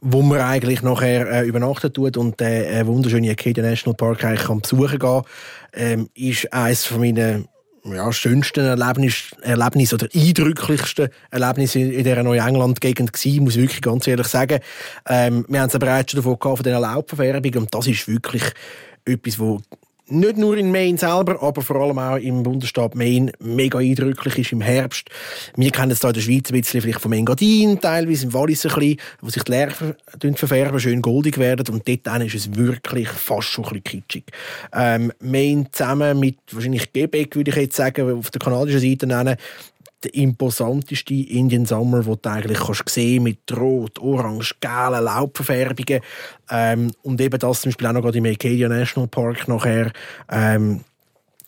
wo 0.00 0.22
man 0.22 0.40
eigentlich 0.40 0.82
nachher 0.82 1.30
äh, 1.30 1.46
übernachten 1.46 1.92
tut. 1.92 2.16
Und 2.16 2.40
der 2.40 2.80
äh, 2.80 2.84
wunderschöne 2.88 3.30
Acadia 3.30 3.62
National 3.62 3.96
Park 3.96 4.24
eigentlich 4.24 4.48
kann 4.48 4.60
besuchen 4.60 4.98
gehen, 4.98 5.22
ähm, 5.72 6.08
ist 6.14 6.52
eines 6.52 6.84
von 6.84 6.98
meinen 6.98 7.46
ja, 7.84 8.12
schönsten 8.12 8.64
Erlebnis, 8.64 9.34
Erlebnis 9.42 9.92
oder 9.92 10.08
eindrücklichsten 10.14 11.08
Erlebnis 11.30 11.74
in, 11.74 11.92
in 11.92 12.04
dieser 12.04 12.22
Neuengland-Gegend 12.22 13.12
gewesen, 13.12 13.44
muss 13.44 13.56
ich 13.56 13.62
wirklich 13.62 13.82
ganz 13.82 14.06
ehrlich 14.06 14.28
sagen. 14.28 14.60
Ähm, 15.08 15.44
wir 15.48 15.60
haben 15.60 15.70
es 15.70 15.78
bereits 15.78 16.12
schon 16.12 16.18
davon 16.18 16.38
gehabt, 16.38 16.58
von 16.58 16.64
dieser 16.64 16.80
Laubverfärbung 16.80 17.62
und 17.62 17.74
das 17.74 17.86
ist 17.86 18.06
wirklich 18.08 18.44
etwas, 19.04 19.38
wo 19.38 19.60
nicht 20.08 20.36
nur 20.36 20.56
in 20.56 20.70
Maine 20.70 20.98
selber, 20.98 21.42
aber 21.42 21.62
vor 21.62 21.76
allem 21.76 21.98
auch 21.98 22.16
im 22.16 22.42
Bundesstaat 22.42 22.94
Maine 22.94 23.32
mega 23.38 23.78
eindrücklich 23.78 24.38
ist 24.38 24.52
im 24.52 24.60
Herbst. 24.60 25.08
Wir 25.56 25.70
kennen 25.70 25.92
es 25.92 26.00
hier 26.00 26.10
in 26.10 26.14
der 26.14 26.20
Schweiz 26.20 26.50
ein 26.50 26.60
bisschen 26.60 26.80
vielleicht 26.82 27.00
vom 27.00 27.12
Engadin, 27.12 27.80
teilweise 27.80 28.26
im 28.26 28.34
Wallis 28.34 28.66
ein 28.66 28.74
bisschen, 28.74 28.96
wo 29.20 29.30
sich 29.30 29.42
die 29.44 29.52
Lärven 29.52 29.94
verfärben, 30.34 30.80
schön 30.80 31.02
goldig 31.02 31.38
werden 31.38 31.72
und 31.74 31.88
dort 31.88 32.22
ist 32.22 32.34
es 32.34 32.54
wirklich 32.54 33.08
fast 33.08 33.48
schon 33.48 33.64
ein 33.64 33.80
bisschen 33.80 34.04
kitschig. 34.06 34.24
Ähm, 34.72 35.12
Maine 35.20 35.66
zusammen 35.70 36.18
mit 36.18 36.38
wahrscheinlich 36.50 36.92
Quebec, 36.92 37.36
würde 37.36 37.50
ich 37.50 37.56
jetzt 37.56 37.76
sagen, 37.76 38.18
auf 38.18 38.30
der 38.30 38.40
kanadischen 38.40 38.80
Seite 38.80 39.06
nennen, 39.06 39.36
der 40.04 40.14
imposanteste 40.14 41.14
Indian 41.14 41.66
Summer, 41.66 42.02
den 42.02 42.18
du 42.20 42.30
eigentlich 42.30 42.58
kannst 42.58 42.88
sehen 42.88 43.22
mit 43.22 43.38
rot, 43.56 43.98
orange, 43.98 44.54
gelben 44.60 45.04
Laubverfärbungen. 45.04 46.00
Ähm, 46.50 46.92
und 47.02 47.20
eben 47.20 47.38
das 47.38 47.60
zum 47.60 47.70
Beispiel 47.70 47.86
auch 47.86 47.92
noch 47.92 48.02
gerade 48.02 48.18
im 48.18 48.26
Acadia 48.26 48.68
National 48.68 49.08
Park 49.08 49.48
nachher. 49.48 49.92
Ähm, 50.30 50.80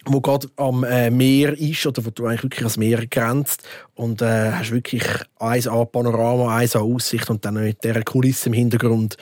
wo 0.06 0.20
gerade 0.20 0.48
am 0.56 0.84
äh, 0.84 1.10
Meer 1.10 1.58
ist 1.58 1.86
oder 1.86 2.04
wo 2.04 2.10
du 2.10 2.26
eigentlich 2.26 2.42
wirklich 2.42 2.60
ans 2.60 2.76
Meer 2.76 3.06
grenzt 3.06 3.62
und 3.94 4.20
äh, 4.20 4.52
hast 4.52 4.70
wirklich 4.70 5.04
eins 5.38 5.66
an 5.66 5.90
Panorama, 5.90 6.54
eins 6.54 6.76
an 6.76 6.82
Aussicht 6.82 7.30
und 7.30 7.44
dann 7.44 7.54
mit 7.54 7.82
dieser 7.82 8.02
Kulisse 8.02 8.50
im 8.50 8.52
Hintergrund 8.52 9.16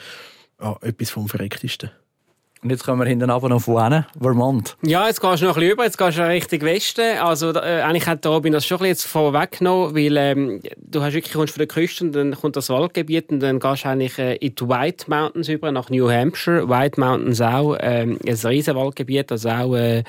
ja, 0.61 0.75
etwas 0.81 1.09
vom 1.09 1.29
Verrecktesten. 1.29 1.91
Und 2.63 2.69
jetzt 2.69 2.85
kommen 2.85 3.01
wir 3.01 3.05
hinten 3.05 3.29
runter 3.29 3.49
noch 3.49 3.67
wohin? 3.67 4.05
Vermont. 4.19 4.77
Ja, 4.83 5.05
jetzt 5.07 5.19
gehst 5.19 5.41
du 5.41 5.45
noch 5.47 5.57
ein 5.57 5.59
bisschen 5.59 5.73
über, 5.73 5.83
jetzt 5.83 5.97
gehst 5.97 6.17
du 6.17 6.25
Richtung 6.25 6.61
Westen. 6.61 7.17
Also, 7.19 7.51
äh, 7.51 7.81
eigentlich 7.81 8.07
hat 8.07 8.25
Robin 8.25 8.53
das 8.53 8.65
schon 8.65 8.79
ein 8.79 8.89
bisschen 8.89 9.09
vorweggenommen, 9.09 9.93
weil 9.93 10.15
ähm, 10.15 10.61
du 10.77 11.01
hast 11.01 11.13
wirklich 11.13 11.33
kommst 11.33 11.53
von 11.55 11.59
der 11.59 11.67
Küste 11.67 12.05
und 12.05 12.13
dann 12.13 12.33
kommt 12.33 12.55
das 12.55 12.69
Waldgebiet 12.69 13.31
und 13.31 13.41
dann 13.41 13.59
gehst 13.59 13.83
du 13.83 13.89
eigentlich 13.89 14.17
äh, 14.17 14.35
in 14.37 14.55
die 14.55 14.69
White 14.69 15.09
Mountains 15.09 15.49
über, 15.49 15.73
nach 15.73 15.89
New 15.89 16.09
Hampshire. 16.09 16.69
White 16.69 16.99
Mountains 16.99 17.41
auch 17.41 17.75
ähm, 17.81 18.17
ein 18.25 18.33
riesen 18.33 18.75
Waldgebiet, 18.75 19.29
also 19.33 19.49
auch 19.49 19.75
äh, 19.75 20.03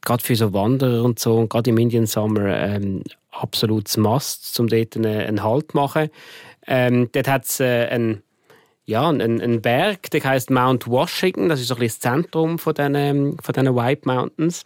gerade 0.00 0.24
für 0.24 0.34
so 0.34 0.54
Wanderer 0.54 1.04
und 1.04 1.18
so, 1.18 1.36
und 1.36 1.50
gerade 1.50 1.68
im 1.68 1.76
Indian 1.76 2.06
Summer 2.06 2.56
ähm, 2.56 3.02
absolutes 3.32 3.98
Must, 3.98 4.58
um 4.58 4.68
dort 4.68 4.96
einen, 4.96 5.20
einen 5.20 5.42
Halt 5.44 5.72
zu 5.72 5.76
machen. 5.76 6.08
Ähm, 6.66 7.10
dort 7.12 7.28
hat 7.28 7.44
es 7.44 7.60
äh, 7.60 7.86
ein 7.88 8.22
ja, 8.84 9.08
ein, 9.08 9.20
ein 9.20 9.62
Berg, 9.62 10.10
der 10.10 10.24
heißt 10.24 10.50
Mount 10.50 10.86
Washington. 10.86 11.48
Das 11.48 11.60
ist 11.60 11.68
so 11.68 11.74
ein 11.74 11.80
bisschen 11.80 12.00
das 12.00 12.12
Zentrum 12.12 12.58
von 12.58 12.74
diesen, 12.74 13.38
von 13.40 13.52
diesen 13.52 13.76
White 13.76 14.02
Mountains. 14.04 14.64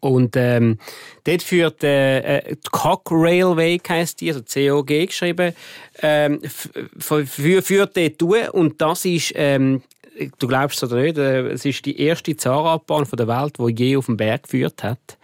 Und 0.00 0.36
ähm, 0.36 0.78
dort 1.24 1.42
führt 1.42 1.82
äh, 1.82 2.18
äh, 2.18 2.56
die 2.56 2.70
Cock 2.70 3.08
Railway, 3.10 3.80
heisst 3.88 4.20
die, 4.20 4.30
also 4.30 4.42
COG 4.42 5.06
geschrieben, 5.06 5.54
ähm, 6.02 6.42
führt 6.44 7.96
dort 7.96 8.20
durch. 8.20 8.50
Und 8.52 8.82
das 8.82 9.06
ist, 9.06 9.32
ähm, 9.34 9.82
du 10.38 10.46
glaubst 10.46 10.82
es 10.82 10.92
oder 10.92 11.00
nicht, 11.00 11.16
äh, 11.16 11.48
es 11.48 11.64
ist 11.64 11.86
die 11.86 11.98
erste 11.98 12.36
Zahnradbahn 12.36 13.06
der 13.12 13.28
Welt, 13.28 13.56
die 13.58 13.82
je 13.82 13.96
auf 13.96 14.06
den 14.06 14.18
Berg 14.18 14.42
geführt 14.42 14.82
hat. 14.82 15.16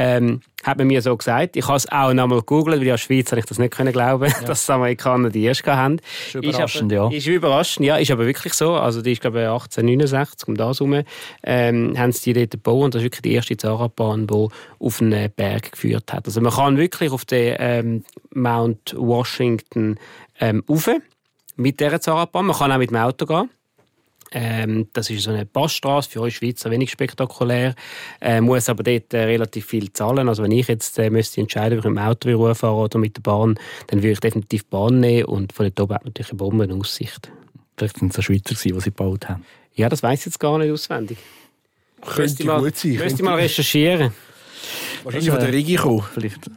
Ähm, 0.00 0.40
hat 0.62 0.78
man 0.78 0.86
mir 0.86 1.02
so 1.02 1.16
gesagt. 1.16 1.56
Ich 1.56 1.66
habe 1.66 1.76
es 1.76 1.90
auch 1.90 2.12
nochmal 2.12 2.38
gegoogelt, 2.38 2.80
weil 2.80 2.90
als 2.90 3.00
Schweizer 3.00 3.36
ich 3.36 3.44
das 3.44 3.58
nicht 3.58 3.74
können 3.74 3.92
glauben, 3.92 4.28
ja. 4.28 4.40
dass 4.46 4.66
die 4.66 4.72
Amerikaner 4.72 5.30
die 5.30 5.42
erste 5.44 5.76
haben. 5.76 5.98
Ist 6.26 6.34
überraschend, 6.34 6.92
ist 6.92 6.98
aber, 6.98 7.10
ja. 7.10 7.16
Ist 7.16 7.26
überraschend, 7.26 7.86
ja. 7.86 7.96
Ist 7.96 8.10
aber 8.10 8.26
wirklich 8.26 8.54
so. 8.54 8.74
Also 8.74 9.02
die 9.02 9.12
ist, 9.12 9.20
glaube 9.20 9.40
ich, 9.40 9.46
1869, 9.46 10.48
um 10.48 10.54
das 10.56 10.80
herum, 10.80 11.02
ähm, 11.42 11.98
haben 11.98 12.12
sie 12.12 12.32
die 12.32 12.40
dort 12.40 12.50
gebaut 12.52 12.84
und 12.84 12.94
das 12.94 13.02
ist 13.02 13.06
wirklich 13.06 13.22
die 13.22 13.32
erste 13.32 13.56
Zahnradbahn, 13.56 14.26
die 14.26 14.48
auf 14.78 15.00
einen 15.00 15.30
Berg 15.32 15.72
geführt 15.72 16.12
hat. 16.12 16.26
Also 16.26 16.40
man 16.40 16.52
kann 16.52 16.76
wirklich 16.76 17.10
auf 17.10 17.24
den 17.24 17.56
ähm, 17.58 18.04
Mount 18.32 18.94
Washington 18.96 19.98
ähm, 20.40 20.62
rauf 20.68 20.88
mit 21.56 21.80
dieser 21.80 22.00
Zahnradbahn. 22.00 22.46
Man 22.46 22.56
kann 22.56 22.72
auch 22.72 22.78
mit 22.78 22.90
dem 22.90 22.96
Auto 22.96 23.26
gehen. 23.26 23.50
Ähm, 24.32 24.88
das 24.92 25.08
ist 25.10 25.22
so 25.22 25.30
eine 25.30 25.46
Passstraße, 25.46 26.10
für 26.10 26.20
uns 26.20 26.34
Schweizer 26.34 26.70
wenig 26.70 26.90
spektakulär, 26.90 27.74
äh, 28.20 28.40
muss 28.40 28.68
aber 28.68 28.82
dort 28.82 29.14
äh, 29.14 29.24
relativ 29.24 29.66
viel 29.66 29.92
zahlen. 29.92 30.28
Also 30.28 30.42
wenn 30.42 30.52
ich 30.52 30.68
jetzt 30.68 30.98
äh, 30.98 31.10
müsste 31.10 31.40
entscheiden, 31.40 31.78
ob 31.78 31.84
ich 31.84 31.90
mit 31.90 31.98
dem 31.98 32.06
Auto 32.06 32.54
fahren 32.54 32.76
oder 32.76 32.98
mit 32.98 33.16
der 33.16 33.22
Bahn, 33.22 33.58
dann 33.86 34.02
würde 34.02 34.12
ich 34.12 34.20
definitiv 34.20 34.62
die 34.62 34.68
Bahn 34.68 35.00
nehmen 35.00 35.24
und 35.24 35.52
von 35.52 35.66
dort 35.66 35.80
oben 35.80 35.94
hat 35.94 36.04
man 36.04 36.10
natürlich 36.10 36.30
eine 36.30 36.38
Bombenaussicht. 36.38 37.30
Vielleicht 37.76 37.98
sind 37.98 38.16
es 38.16 38.24
Schweizer, 38.24 38.54
die 38.54 38.80
sie 38.80 38.84
gebaut 38.84 39.28
haben. 39.28 39.44
Ja, 39.74 39.88
das 39.88 40.02
weiß 40.02 40.20
ich 40.20 40.26
jetzt 40.26 40.40
gar 40.40 40.58
nicht 40.58 40.72
auswendig. 40.72 41.18
Könnte 42.00 42.44
mal, 42.44 42.60
gut 42.60 42.76
sein. 42.76 42.92
Müsste 42.96 43.22
mal 43.22 43.36
recherchieren. 43.36 44.12
Wahrscheinlich 45.04 45.30
von 45.30 45.40
der 45.40 45.52
Rigi 45.52 45.76
kommen. 45.76 46.04
Vielleicht 46.12 46.50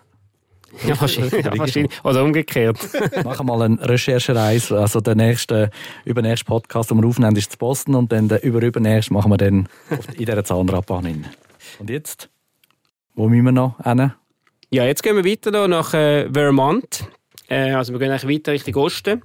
ja, 0.87 0.99
wahrscheinlich. 0.99 1.45
Ja, 1.45 1.57
wahrscheinlich. 1.57 1.91
Oder 2.03 2.23
umgekehrt. 2.23 2.77
Machen 3.23 3.47
mal 3.47 3.61
eine 3.61 3.77
Recherchereise. 3.87 4.79
Also 4.79 5.01
der 5.01 5.15
nächste, 5.15 5.69
übernächste 6.05 6.45
Podcast, 6.45 6.91
den 6.91 7.01
wir 7.01 7.07
aufnehmen, 7.07 7.35
ist 7.35 7.51
zu 7.51 7.57
Boston 7.57 7.95
und 7.95 8.11
dann 8.11 8.27
der 8.27 8.43
überübernächste 8.43 9.13
machen 9.13 9.31
wir 9.31 9.37
dann 9.37 9.67
in 10.13 10.25
dieser 10.25 10.43
Zahnradbahn 10.43 11.25
Und 11.79 11.89
jetzt? 11.89 12.29
Wo 13.15 13.27
müssen 13.27 13.45
wir 13.45 13.51
noch 13.51 13.83
hin? 13.83 14.13
Ja, 14.71 14.85
jetzt 14.85 15.03
gehen 15.03 15.15
wir 15.15 15.25
weiter 15.25 15.67
nach 15.67 15.93
äh, 15.93 16.29
Vermont. 16.31 17.05
Äh, 17.49 17.71
also 17.71 17.91
wir 17.91 17.99
gehen 17.99 18.11
eigentlich 18.11 18.37
weiter 18.37 18.53
Richtung 18.53 18.75
Osten. 18.75 19.21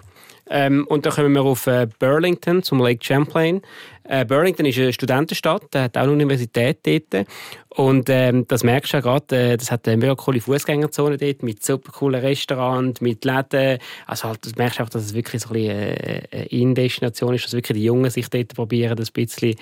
Ähm, 0.48 0.86
und 0.88 1.06
dann 1.06 1.12
kommen 1.12 1.32
wir 1.32 1.42
auf 1.42 1.66
äh, 1.66 1.88
Burlington, 1.98 2.62
zum 2.62 2.80
Lake 2.80 3.04
Champlain. 3.04 3.62
Äh, 4.08 4.24
Burlington 4.24 4.66
ist 4.66 4.78
eine 4.78 4.92
Studentenstadt, 4.92 5.74
der 5.74 5.84
hat 5.84 5.96
auch 5.96 6.02
eine 6.02 6.12
Universität 6.12 6.78
dort. 6.86 7.26
Und 7.70 8.08
ähm, 8.08 8.46
das 8.48 8.62
merkst 8.62 8.92
du 8.92 8.96
ja 8.96 9.00
gerade, 9.00 9.36
äh, 9.36 9.56
das 9.56 9.70
hat 9.70 9.86
eine 9.86 9.96
mega 9.96 10.14
coole 10.14 10.40
Fußgängerzone 10.40 11.16
dort, 11.16 11.42
mit 11.42 11.64
super 11.64 11.92
coolen 11.92 12.20
Restaurants, 12.20 13.00
mit 13.00 13.24
Läden. 13.24 13.78
Also 14.06 14.28
halt, 14.28 14.46
das 14.46 14.54
merkst 14.56 14.78
du 14.78 14.84
auch, 14.84 14.88
dass 14.88 15.04
es 15.04 15.14
wirklich 15.14 15.42
so 15.42 15.48
ein 15.48 15.54
bisschen 15.54 15.76
äh, 15.76 16.22
eine 16.30 16.44
In-Destination 16.46 17.34
ist, 17.34 17.44
dass 17.44 17.52
wirklich 17.52 17.76
die 17.76 17.84
Jungen 17.84 18.10
sich 18.10 18.28
dort 18.30 18.54
probieren, 18.54 18.96
das 18.96 19.10
ein 19.10 19.12
bisschen 19.12 19.56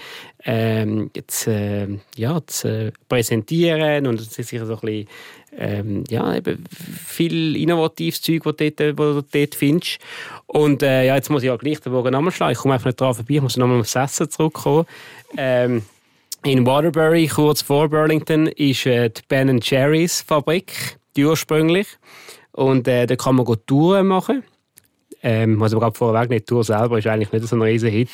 ähm, 0.44 1.10
äh, 1.46 1.86
ja, 2.16 2.40
zu 2.46 2.68
äh, 2.68 2.92
präsentieren 3.08 4.06
und 4.06 4.20
sich 4.20 4.46
so 4.46 4.56
ein 4.56 4.66
bisschen 4.66 5.08
ähm, 5.58 6.04
ja, 6.08 6.34
eben 6.34 6.64
viel 6.70 7.56
innovatives 7.56 8.22
Zeug, 8.22 8.42
das 8.44 8.56
du 8.56 8.70
dort, 8.70 8.98
wo 8.98 9.20
du 9.20 9.22
dort 9.22 9.54
findest. 9.54 9.98
Und 10.46 10.82
äh, 10.82 11.06
ja, 11.06 11.14
jetzt 11.16 11.30
muss 11.30 11.42
ich 11.42 11.50
auch 11.50 11.58
gleich 11.58 11.80
den 11.80 11.92
Bogen 11.92 12.12
nochmal 12.12 12.32
schlagen. 12.32 12.52
Ich 12.52 12.58
komme 12.58 12.74
einfach 12.74 12.86
nicht 12.86 13.00
dran 13.00 13.14
vorbei, 13.14 13.34
ich 13.34 13.42
muss 13.42 13.56
nochmal 13.56 13.80
aufs 13.80 13.94
Essen 13.94 14.30
zurückkommen. 14.30 14.86
Ähm, 15.36 15.82
in 16.44 16.66
Waterbury, 16.66 17.26
kurz 17.26 17.62
vor 17.62 17.88
Burlington, 17.88 18.48
ist 18.48 18.86
äh, 18.86 19.08
die 19.10 19.22
Ben 19.28 19.60
Cherries 19.60 20.20
Fabrik, 20.20 20.98
die 21.16 21.24
ursprünglich. 21.24 21.88
Und 22.52 22.86
äh, 22.86 23.06
da 23.06 23.16
kann 23.16 23.36
man 23.36 23.46
Touren 23.66 24.06
machen. 24.06 24.44
Ähm, 25.24 25.62
aber 25.62 25.80
gerade 25.80 25.96
vorweg 25.96 26.28
nicht, 26.28 26.42
die 26.42 26.52
Tour 26.52 26.62
selber 26.62 26.98
ist 26.98 27.06
eigentlich 27.06 27.32
nicht 27.32 27.48
so 27.48 27.56
ein 27.56 27.62
riesen 27.62 27.88
Hit. 27.88 28.10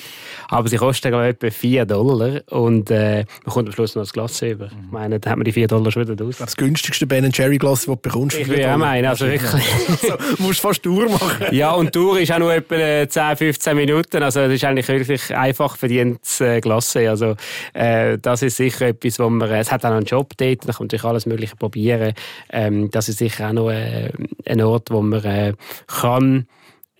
Aber 0.48 0.68
sie 0.68 0.76
kosten 0.76 1.10
gerade 1.10 1.28
etwa 1.28 1.50
4 1.50 1.84
Dollar 1.84 2.40
und 2.50 2.90
äh, 2.90 3.24
man 3.44 3.52
kommt 3.52 3.68
am 3.68 3.72
Schluss 3.72 3.96
noch 3.96 4.02
das 4.02 4.12
Glas 4.12 4.40
über. 4.42 4.66
Mhm. 4.66 4.84
Ich 4.86 4.92
meine, 4.92 5.20
da 5.20 5.30
hat 5.30 5.36
man 5.36 5.44
die 5.44 5.52
4 5.52 5.66
Dollar 5.66 5.90
schon 5.90 6.08
wieder 6.08 6.24
aus. 6.24 6.38
Das 6.38 6.56
günstigste 6.56 7.06
Ben 7.06 7.28
Jerry 7.32 7.58
Glas, 7.58 7.80
das 7.80 7.86
du 7.86 7.96
bekommst. 7.96 8.38
Ich 8.38 8.48
will 8.48 8.64
auch 8.64 8.76
meinen, 8.76 9.06
also 9.06 9.26
wirklich. 9.26 9.52
also, 10.02 10.16
musst 10.38 10.60
fast 10.60 10.82
Tour 10.84 11.08
machen. 11.08 11.46
ja, 11.50 11.72
und 11.72 11.92
Tour 11.92 12.20
ist 12.20 12.32
auch 12.32 12.38
nur 12.38 12.54
etwa 12.54 13.08
10, 13.08 13.36
15 13.36 13.76
Minuten. 13.76 14.22
Also 14.22 14.40
das 14.40 14.52
ist 14.52 14.64
eigentlich 14.64 14.86
wirklich 14.86 15.36
einfach 15.36 15.76
verdientes 15.76 16.40
äh, 16.40 16.60
Glas. 16.60 16.94
Also 16.96 17.34
äh, 17.74 18.18
das 18.18 18.42
ist 18.42 18.56
sicher 18.56 18.86
etwas, 18.86 19.18
wo 19.18 19.28
man, 19.28 19.50
es 19.50 19.72
hat 19.72 19.84
auch 19.84 19.90
noch 19.90 19.96
einen 19.96 20.06
Job 20.06 20.32
dort, 20.36 20.62
da 20.62 20.72
kann 20.72 20.76
man 20.78 20.86
natürlich 20.86 21.04
alles 21.04 21.26
mögliche 21.26 21.56
probieren. 21.56 22.14
Ähm, 22.50 22.90
das 22.90 23.08
ist 23.08 23.18
sicher 23.18 23.48
auch 23.48 23.52
noch 23.52 23.70
äh, 23.70 24.10
ein 24.46 24.60
Ort, 24.60 24.90
wo 24.90 25.02
man 25.02 25.24
äh, 25.24 25.54
kann 25.86 26.46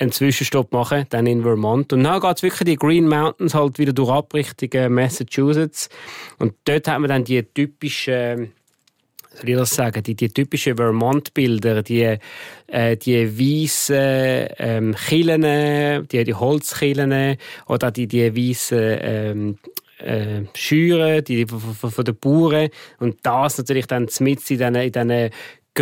einen 0.00 0.12
Zwischenstopp 0.12 0.72
machen, 0.72 1.06
dann 1.10 1.26
in 1.26 1.42
Vermont. 1.42 1.92
Und 1.92 2.04
dann 2.04 2.20
geht 2.20 2.36
es 2.36 2.42
wirklich 2.42 2.64
die 2.64 2.76
Green 2.76 3.06
Mountains 3.06 3.54
halt 3.54 3.78
wieder 3.78 3.92
durch 3.92 4.10
ab 4.10 4.32
Richtung 4.34 4.92
Massachusetts. 4.92 5.88
Und 6.38 6.54
dort 6.64 6.88
hat 6.88 7.00
man 7.00 7.08
dann 7.08 7.24
die 7.24 7.42
typischen 7.42 8.52
soll 9.32 9.48
ich 9.48 9.56
das 9.56 9.74
sagen, 9.74 10.02
die, 10.02 10.14
die 10.14 10.28
typischen 10.28 10.76
Vermont-Bilder, 10.76 11.82
die, 11.82 12.18
äh, 12.66 12.96
die 12.96 13.38
weißen 13.38 14.48
ähm, 14.58 14.94
Killen, 14.94 16.08
die, 16.08 16.24
die 16.24 16.34
Holzkillen 16.34 17.36
oder 17.66 17.90
die, 17.90 18.08
die 18.08 18.36
weißen 18.36 18.98
ähm, 19.00 19.58
äh, 19.98 20.42
Scheuren, 20.54 21.24
die 21.24 21.46
von, 21.46 21.90
von 21.90 22.04
den 22.04 22.16
Bauern 22.16 22.68
und 22.98 23.18
das 23.22 23.58
natürlich 23.58 23.86
dann 23.86 24.08
mit 24.20 24.50
in 24.50 24.58
in 24.58 24.92
diesen 24.92 25.30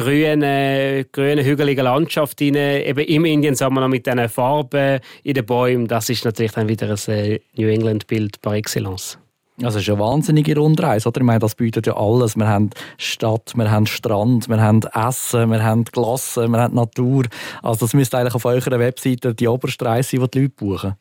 grünen, 0.01 1.05
grünen, 1.13 1.45
hügeligen 1.45 1.85
Landschaft 1.85 2.41
rein, 2.41 2.55
eben 2.55 3.01
im 3.01 3.25
Indien 3.25 3.55
sagen 3.55 3.75
wir 3.75 3.81
noch 3.81 3.89
mit 3.89 4.07
diesen 4.07 4.29
Farben 4.29 5.01
in 5.25 5.35
den 5.35 5.45
Bäumen, 5.45 5.87
das 5.87 6.09
ist 6.09 6.25
natürlich 6.25 6.53
dann 6.53 6.69
wieder 6.69 6.91
ein 6.91 7.15
äh, 7.15 7.41
New 7.57 7.69
England-Bild 7.69 8.41
par 8.41 8.55
excellence. 8.55 9.19
Also 9.63 9.79
es 9.79 9.85
ist 9.85 9.91
eine 9.91 9.99
wahnsinnige 9.99 10.57
Rundreise, 10.57 11.09
oder? 11.09 11.21
Ich 11.21 11.27
meine, 11.27 11.41
das 11.41 11.57
bietet 11.57 11.87
ja 11.87 11.97
alles. 11.97 12.37
Wir 12.37 12.47
haben 12.47 12.71
Stadt, 12.97 13.53
wir 13.57 13.71
haben 13.71 13.87
Strand, 13.87 14.49
wir 14.49 14.61
haben 14.61 14.83
Essen, 14.95 15.51
wir 15.51 15.63
haben 15.65 15.85
Glasse, 15.85 16.47
wir 16.47 16.59
haben 16.59 16.75
Natur. 16.75 17.25
Also 17.63 17.87
das 17.87 17.93
müsste 17.93 18.19
eigentlich 18.19 18.35
auf 18.35 18.45
eurer 18.45 18.79
Webseite 18.79 19.35
die 19.35 19.49
oberste 19.49 19.85
Reise 19.85 20.11
sein, 20.11 20.21
die 20.21 20.31
die 20.31 20.41
Leute 20.43 20.55
buchen. 20.55 20.95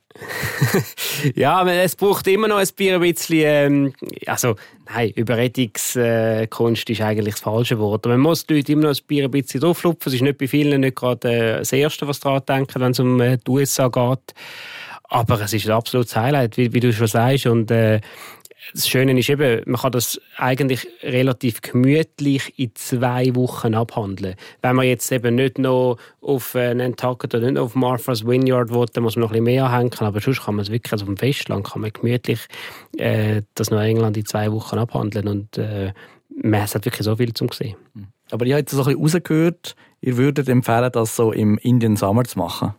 ja, 1.35 1.67
es 1.67 1.95
braucht 1.95 2.27
immer 2.27 2.47
noch 2.47 2.57
ein 2.57 2.67
bisschen, 2.99 3.43
ähm, 3.45 3.93
also 4.25 4.55
nein, 4.91 5.11
Überredungskunst 5.11 6.89
ist 6.89 7.01
eigentlich 7.01 7.35
das 7.35 7.43
falsche 7.43 7.77
Wort. 7.77 8.07
Man 8.07 8.19
muss 8.19 8.47
die 8.47 8.55
Leute 8.55 8.71
immer 8.71 8.89
noch 8.89 8.97
ein 8.97 9.31
bisschen 9.31 9.61
drauflupfen. 9.61 10.09
Es 10.09 10.15
ist 10.15 10.21
nicht 10.23 10.39
bei 10.39 10.47
vielen 10.47 10.81
nicht 10.81 10.95
gerade 10.95 11.31
äh, 11.31 11.57
das 11.59 11.71
Erste, 11.71 12.07
was 12.07 12.19
daran 12.19 12.41
denken, 12.47 12.81
wenn 12.81 12.91
es 12.91 12.99
um 12.99 13.21
äh, 13.21 13.37
die 13.37 13.51
USA 13.51 13.87
geht. 13.89 14.33
Aber 15.09 15.39
es 15.39 15.53
ist 15.53 15.65
ein 15.65 15.71
absolutes 15.71 16.15
Highlight, 16.15 16.57
wie, 16.57 16.73
wie 16.73 16.79
du 16.81 16.91
schon 16.91 17.07
sagst. 17.07 17.45
Und 17.45 17.71
äh, 17.71 18.01
das 18.73 18.87
Schöne 18.87 19.17
ist 19.17 19.29
eben, 19.29 19.61
man 19.65 19.81
kann 19.81 19.91
das 19.91 20.19
eigentlich 20.37 20.87
relativ 21.01 21.61
gemütlich 21.61 22.57
in 22.57 22.71
zwei 22.75 23.33
Wochen 23.35 23.73
abhandeln. 23.73 24.35
Wenn 24.61 24.75
man 24.75 24.85
jetzt 24.85 25.11
eben 25.11 25.35
nicht 25.35 25.57
noch 25.57 25.97
auf 26.21 26.55
äh, 26.55 26.73
Nantucket 26.73 27.33
oder 27.35 27.45
nicht 27.45 27.55
noch 27.55 27.65
auf 27.65 27.75
Martha's 27.75 28.25
Vineyard 28.25 28.71
will, 28.71 28.85
dann 28.93 29.03
muss 29.03 29.15
man 29.15 29.21
noch 29.21 29.29
ein 29.29 29.43
bisschen 29.43 29.43
mehr 29.45 29.65
anhängen, 29.65 29.91
aber 29.99 30.19
sonst 30.19 30.43
kann 30.43 30.55
man 30.55 30.63
es 30.63 30.71
wirklich, 30.71 30.91
also 30.91 31.05
auf 31.05 31.09
dem 31.09 31.17
Festland 31.17 31.65
kann 31.65 31.81
man 31.81 31.91
gemütlich 31.91 32.47
äh, 32.97 33.41
das 33.55 33.71
noch 33.71 33.81
England 33.81 34.17
in 34.17 34.25
zwei 34.25 34.51
Wochen 34.51 34.77
abhandeln 34.77 35.27
und 35.27 35.57
äh, 35.57 35.93
man 36.29 36.61
hat 36.61 36.73
wirklich 36.73 37.03
so 37.03 37.15
viel 37.15 37.33
zum 37.33 37.49
sehen. 37.49 37.75
Aber 38.31 38.45
ich 38.45 38.51
habe 38.51 38.59
jetzt 38.59 38.71
so 38.71 38.81
ein 38.81 38.85
bisschen 38.85 39.01
rausgehört, 39.01 39.75
ihr 40.01 40.17
würdet 40.17 40.49
empfehlen, 40.49 40.91
das 40.91 41.15
so 41.15 41.31
im 41.31 41.57
Indian 41.59 41.95
Summer 41.95 42.25
zu 42.25 42.37
machen. 42.39 42.73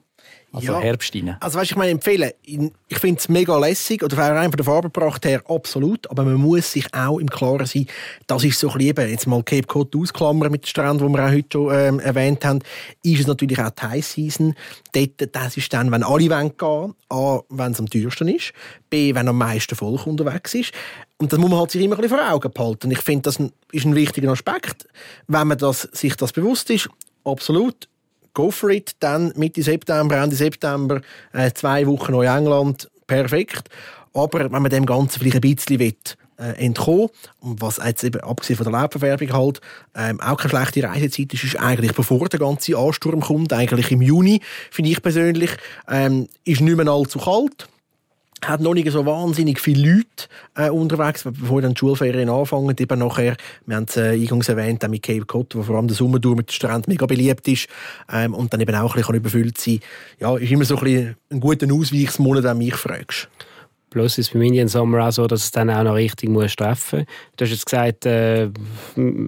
Also 0.50 0.72
ja. 0.72 0.80
Herbst 0.80 1.14
rein. 1.14 1.36
Also 1.40 1.58
weißt, 1.58 1.72
ich 1.72 1.76
meine 1.76 1.90
empfehlen, 1.90 2.30
ich 2.42 2.98
finde 2.98 3.18
es 3.18 3.28
mega 3.28 3.58
lässig 3.58 4.02
oder 4.02 4.16
rein 4.16 4.50
von 4.50 4.56
der 4.56 4.64
Farbenpracht 4.64 5.26
her 5.26 5.42
absolut, 5.46 6.10
aber 6.10 6.24
man 6.24 6.36
muss 6.36 6.72
sich 6.72 6.86
auch 6.94 7.18
im 7.18 7.28
Klaren 7.28 7.66
sein, 7.66 7.86
das 8.26 8.44
ist 8.44 8.58
so 8.58 8.70
ein 8.70 8.78
bisschen, 8.78 9.10
jetzt 9.10 9.26
mal 9.26 9.42
Cape 9.42 9.66
Cod 9.66 9.94
ausklammern 9.94 10.50
mit 10.50 10.64
dem 10.64 10.68
Strand, 10.68 11.02
wo 11.02 11.08
wir 11.08 11.22
auch 11.22 11.30
heute 11.30 11.48
schon 11.52 11.74
ähm, 11.74 12.00
erwähnt 12.00 12.46
haben, 12.46 12.60
ist 13.02 13.20
es 13.20 13.26
natürlich 13.26 13.58
auch 13.58 13.70
die 13.70 13.82
High 13.82 14.06
Season. 14.06 14.54
Dort, 14.92 15.28
das 15.32 15.56
ist 15.58 15.70
dann, 15.72 15.92
wenn 15.92 16.02
alle 16.02 16.30
wollen 16.30 16.56
gehen, 16.56 16.94
A, 17.10 17.40
wenn 17.50 17.72
es 17.72 17.80
am 17.80 17.90
teuersten 17.90 18.28
ist, 18.28 18.52
B, 18.88 19.14
wenn 19.14 19.28
am 19.28 19.36
meisten 19.36 19.76
Volk 19.76 20.06
unterwegs 20.06 20.54
ist. 20.54 20.72
Und 21.18 21.30
das 21.30 21.38
muss 21.38 21.50
man 21.50 21.58
halt 21.58 21.72
sich 21.72 21.82
immer 21.82 21.96
ein 21.96 22.00
bisschen 22.00 22.16
vor 22.16 22.32
Augen 22.32 22.50
behalten. 22.50 22.90
Ich 22.90 23.00
finde, 23.00 23.22
das 23.22 23.38
ist 23.72 23.84
ein 23.84 23.94
wichtiger 23.94 24.30
Aspekt. 24.30 24.86
Wenn 25.26 25.48
man 25.48 25.58
das, 25.58 25.82
sich 25.92 26.16
das 26.16 26.32
bewusst 26.32 26.70
ist, 26.70 26.88
absolut 27.24 27.88
go 28.34 28.50
for 28.50 28.70
it. 28.70 28.96
Dann 29.00 29.32
Mitte 29.36 29.62
September, 29.62 30.16
Ende 30.16 30.36
September, 30.36 31.00
äh, 31.32 31.50
zwei 31.52 31.86
Wochen 31.86 32.12
Neuengland, 32.12 32.90
perfekt. 33.06 33.68
Aber 34.14 34.50
wenn 34.50 34.62
man 34.62 34.70
dem 34.70 34.86
Ganzen 34.86 35.18
vielleicht 35.18 35.36
ein 35.36 35.40
bisschen 35.40 35.78
will, 35.78 35.94
äh, 36.38 36.64
entkommen. 36.64 37.08
Und 37.40 37.60
was 37.60 37.78
jetzt 37.84 38.04
eben, 38.04 38.20
abgesehen 38.20 38.56
von 38.56 38.70
der 38.70 38.80
Lebensverfärbung 38.80 39.32
halt, 39.32 39.60
ähm, 39.96 40.20
auch 40.20 40.36
keine 40.36 40.50
schlechte 40.50 40.84
Reisezeit 40.84 41.34
ist, 41.34 41.44
ist 41.44 41.58
eigentlich, 41.58 41.92
bevor 41.92 42.28
der 42.28 42.38
ganze 42.38 42.76
Ansturm 42.76 43.20
kommt, 43.20 43.52
eigentlich 43.52 43.90
im 43.90 44.02
Juni, 44.02 44.40
finde 44.70 44.90
ich 44.90 45.02
persönlich, 45.02 45.50
ähm, 45.88 46.28
ist 46.44 46.60
nicht 46.60 46.76
mehr 46.76 46.88
allzu 46.88 47.18
kalt 47.18 47.68
hat 48.44 48.60
noch 48.60 48.74
nicht 48.74 48.90
so 48.90 49.04
wahnsinnig 49.04 49.60
viele 49.60 49.94
Leute 49.94 50.28
äh, 50.56 50.70
unterwegs, 50.70 51.24
bevor 51.24 51.62
dann 51.62 51.74
die 51.74 51.78
Schulferien 51.78 52.28
anfangen. 52.28 52.74
Eben 52.78 52.98
nachher, 52.98 53.36
wir 53.66 53.76
haben 53.76 53.86
es 53.88 53.96
äh, 53.96 54.10
eingangs 54.10 54.48
erwähnt, 54.48 54.88
mit 54.88 55.02
Cape 55.02 55.26
Cod, 55.26 55.54
wo 55.54 55.62
vor 55.62 55.76
allem 55.76 55.88
der 55.88 55.96
Sommertour 55.96 56.36
mit 56.36 56.50
dem 56.50 56.52
Strand 56.52 56.88
mega 56.88 57.06
beliebt 57.06 57.46
ist 57.48 57.68
ähm, 58.12 58.34
und 58.34 58.52
dann 58.52 58.60
eben 58.60 58.74
auch 58.74 58.94
ein 58.94 59.00
bisschen 59.00 59.14
überfüllt 59.16 59.58
sein 59.58 59.80
Ja, 60.18 60.36
ist 60.36 60.50
immer 60.50 60.64
so 60.64 60.76
ein, 60.76 60.84
bisschen 60.84 61.16
ein 61.30 61.40
guter 61.40 61.72
Ausweichsmonat, 61.72 62.44
wenn 62.44 62.58
mich 62.58 62.74
fragst. 62.74 63.28
Plus 63.90 64.18
ist 64.18 64.28
es 64.28 64.32
beim 64.32 64.42
Indian 64.42 64.68
Sommer 64.68 65.06
auch 65.06 65.12
so, 65.12 65.26
dass 65.26 65.44
es 65.44 65.50
dann 65.50 65.70
auch 65.70 65.82
noch 65.82 65.94
richtig 65.94 66.28
muss 66.28 66.54
treffen 66.56 67.00
muss. 67.00 67.06
Du 67.36 67.44
hast 67.44 67.52
jetzt 67.52 67.66
gesagt, 67.66 68.06
äh, 68.06 68.50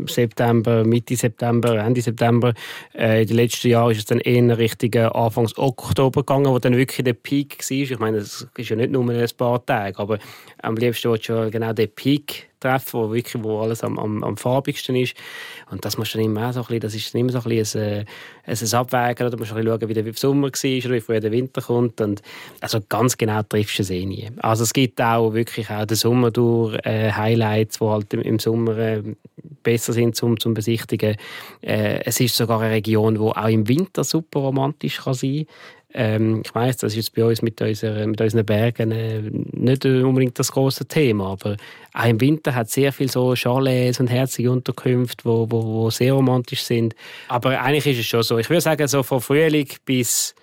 September, 0.07 0.85
Mitte 0.85 1.17
September, 1.17 1.79
Ende 1.79 2.03
September. 2.03 2.53
Äh, 2.95 3.23
in 3.23 3.29
den 3.29 3.37
letzten 3.37 3.69
Jahren 3.69 3.93
ist 3.93 3.99
es 3.99 4.05
dann 4.05 4.21
eher 4.21 4.59
Richtung 4.59 4.95
Anfangs 4.95 5.57
Oktober 5.57 6.21
gegangen, 6.21 6.47
wo 6.47 6.59
dann 6.59 6.77
wirklich 6.77 7.05
der 7.05 7.15
Peak 7.15 7.59
war. 7.59 7.77
Ich 7.77 7.99
meine, 7.99 8.19
das 8.19 8.47
ist 8.57 8.69
ja 8.69 8.77
nicht 8.77 8.91
nur 8.91 9.09
ein 9.09 9.29
paar 9.37 9.65
Tage, 9.65 9.99
aber 9.99 10.19
am 10.63 10.77
liebsten 10.77 11.11
willst 11.11 11.29
ja 11.29 11.49
genau 11.49 11.73
den 11.73 11.91
Peak 11.95 12.50
treffen, 12.61 13.01
wo 13.01 13.13
wirklich 13.13 13.43
wo 13.43 13.61
alles 13.61 13.83
am, 13.83 13.99
am, 13.99 14.23
am 14.23 14.37
farbigsten 14.37 14.97
ist. 14.97 15.15
Und 15.71 15.85
das 15.85 15.99
muss 15.99 16.13
dann 16.13 16.23
immer 16.23 16.53
so 16.53 16.61
ein 16.61 16.67
bisschen, 16.67 16.81
das 16.81 16.95
ist 16.95 17.15
immer 17.15 17.33
so 17.33 17.39
ein 17.39 17.45
bisschen 17.45 17.83
ein, 17.83 18.07
ein, 18.47 18.59
ein 18.61 18.75
Abwägen, 18.75 19.27
oder 19.27 19.31
du 19.31 19.39
musst 19.39 19.53
ein 19.53 19.57
bisschen 19.57 19.81
schauen, 19.81 19.89
wie 19.89 19.95
der 19.95 20.15
Sommer 20.15 20.49
war 20.49 20.85
oder 20.85 20.95
wie 20.95 21.01
früher 21.01 21.21
der 21.21 21.33
Winter 21.33 21.63
kommt. 21.63 22.01
Und 22.01 22.23
also 22.61 22.81
ganz 22.89 23.17
genau 23.17 23.43
triffst 23.43 23.79
du 23.79 23.83
es 23.83 23.91
eh 23.91 24.05
nie. 24.05 24.29
Also 24.39 24.65
es 24.65 24.73
gibt 24.73 25.01
auch 25.01 25.33
wirklich 25.33 25.71
auch 25.71 25.87
den 25.87 25.97
Sommer 25.97 26.31
durch 26.31 26.79
äh, 26.85 27.13
Highlights, 27.13 27.79
die 27.79 27.85
halt 27.85 28.13
im, 28.15 28.23
im 28.23 28.39
Sommer 28.39 28.77
äh, 28.77 29.03
besser 29.63 29.93
sind 29.93 30.17
zum, 30.17 30.39
zum 30.39 30.55
Besichtigen. 30.55 31.17
Äh, 31.63 32.01
es 32.05 32.21
ist 32.21 32.37
sogar 32.37 32.61
eine 32.61 32.71
Region, 32.73 33.15
die 33.15 33.21
auch 33.21 33.49
im 33.49 33.69
Winter 33.69 34.05
super 34.05 34.41
romantisch 34.41 34.99
kann 34.99 35.15
sein 35.15 35.47
kann. 35.47 35.80
Ähm, 35.93 36.43
ich 36.45 36.55
weiß, 36.55 36.79
das 36.79 36.93
ist 36.93 36.97
jetzt 36.97 37.15
bei 37.15 37.25
uns 37.25 37.43
mit, 37.43 37.61
unserer, 37.61 38.07
mit 38.07 38.21
unseren 38.21 38.47
Bergen 38.47 38.93
äh, 38.93 39.23
nicht 39.23 39.85
unbedingt 39.85 40.39
das 40.39 40.53
große 40.53 40.87
Thema, 40.87 41.33
aber 41.33 41.57
auch 41.93 42.07
im 42.07 42.21
Winter 42.21 42.55
hat 42.55 42.69
es 42.69 42.75
sehr 42.75 42.93
viel 42.93 43.11
so 43.11 43.35
Chalets 43.35 44.01
und 44.01 44.07
herzige 44.09 44.51
Unterkünfte, 44.51 45.25
wo, 45.25 45.51
wo, 45.51 45.65
wo 45.65 45.91
sehr 45.91 46.13
romantisch 46.13 46.63
sind. 46.63 46.95
Aber 47.29 47.61
eigentlich 47.61 47.87
ist 47.87 48.01
es 48.01 48.07
schon 48.07 48.23
so. 48.23 48.39
Ich 48.39 48.49
würde 48.49 48.61
sagen, 48.61 48.87
so 48.87 49.03
von 49.03 49.21
Frühling 49.21 49.69
bis 49.85 50.35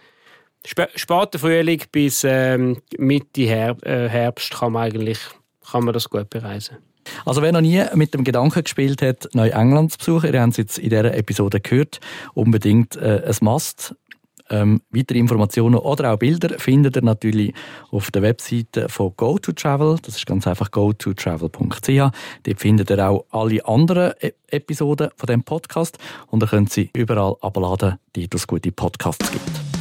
später 0.66 1.40
Frühling 1.40 1.82
bis 1.92 2.24
ähm, 2.26 2.82
Mitte 2.98 3.48
Herb 3.48 3.86
äh, 3.86 4.10
Herbst 4.10 4.54
kann 4.54 4.74
man 4.74 4.84
eigentlich 4.84 5.20
kann 5.72 5.84
man 5.84 5.94
das 5.94 6.10
gut 6.10 6.30
bereisen. 6.30 6.78
Also 7.26 7.42
wer 7.42 7.52
noch 7.52 7.62
nie 7.62 7.84
mit 7.94 8.14
dem 8.14 8.24
Gedanken 8.24 8.64
gespielt 8.64 9.02
hat, 9.02 9.30
Neuengland 9.34 9.92
zu 9.92 9.98
besuchen, 9.98 10.34
ihr 10.34 10.42
habt 10.42 10.52
es 10.52 10.58
jetzt 10.58 10.78
in 10.78 10.90
dieser 10.90 11.14
Episode 11.14 11.60
gehört, 11.60 12.00
unbedingt 12.34 12.96
äh, 12.96 13.24
ein 13.26 13.36
Must 13.42 13.96
ähm, 14.50 14.82
weitere 14.90 15.20
Informationen 15.20 15.76
oder 15.76 16.14
auch 16.14 16.18
Bilder 16.18 16.58
findet 16.60 16.96
ihr 16.98 17.04
natürlich 17.04 17.54
auf 17.92 18.12
der 18.12 18.22
Webseite 18.22 18.90
von 18.90 19.14
GoToTravel. 19.16 19.98
Das 20.02 20.16
ist 20.16 20.26
ganz 20.26 20.48
einfach 20.48 20.72
gototravel.ch. 20.72 21.88
Dort 22.44 22.60
findet 22.60 22.90
ihr 22.90 23.10
auch 23.10 23.26
alle 23.32 23.66
anderen 23.66 24.14
e 24.22 24.32
Episoden 24.50 25.10
von 25.18 25.28
dem 25.28 25.44
Podcast 25.44 25.98
und 26.28 26.42
ihr 26.42 26.48
könnt 26.48 26.72
sie 26.72 26.90
überall 26.96 27.36
abladen, 27.42 27.98
die 28.16 28.30
es 28.34 28.48
gute 28.48 28.72
Podcasts 28.72 29.30
gibt. 29.30 29.77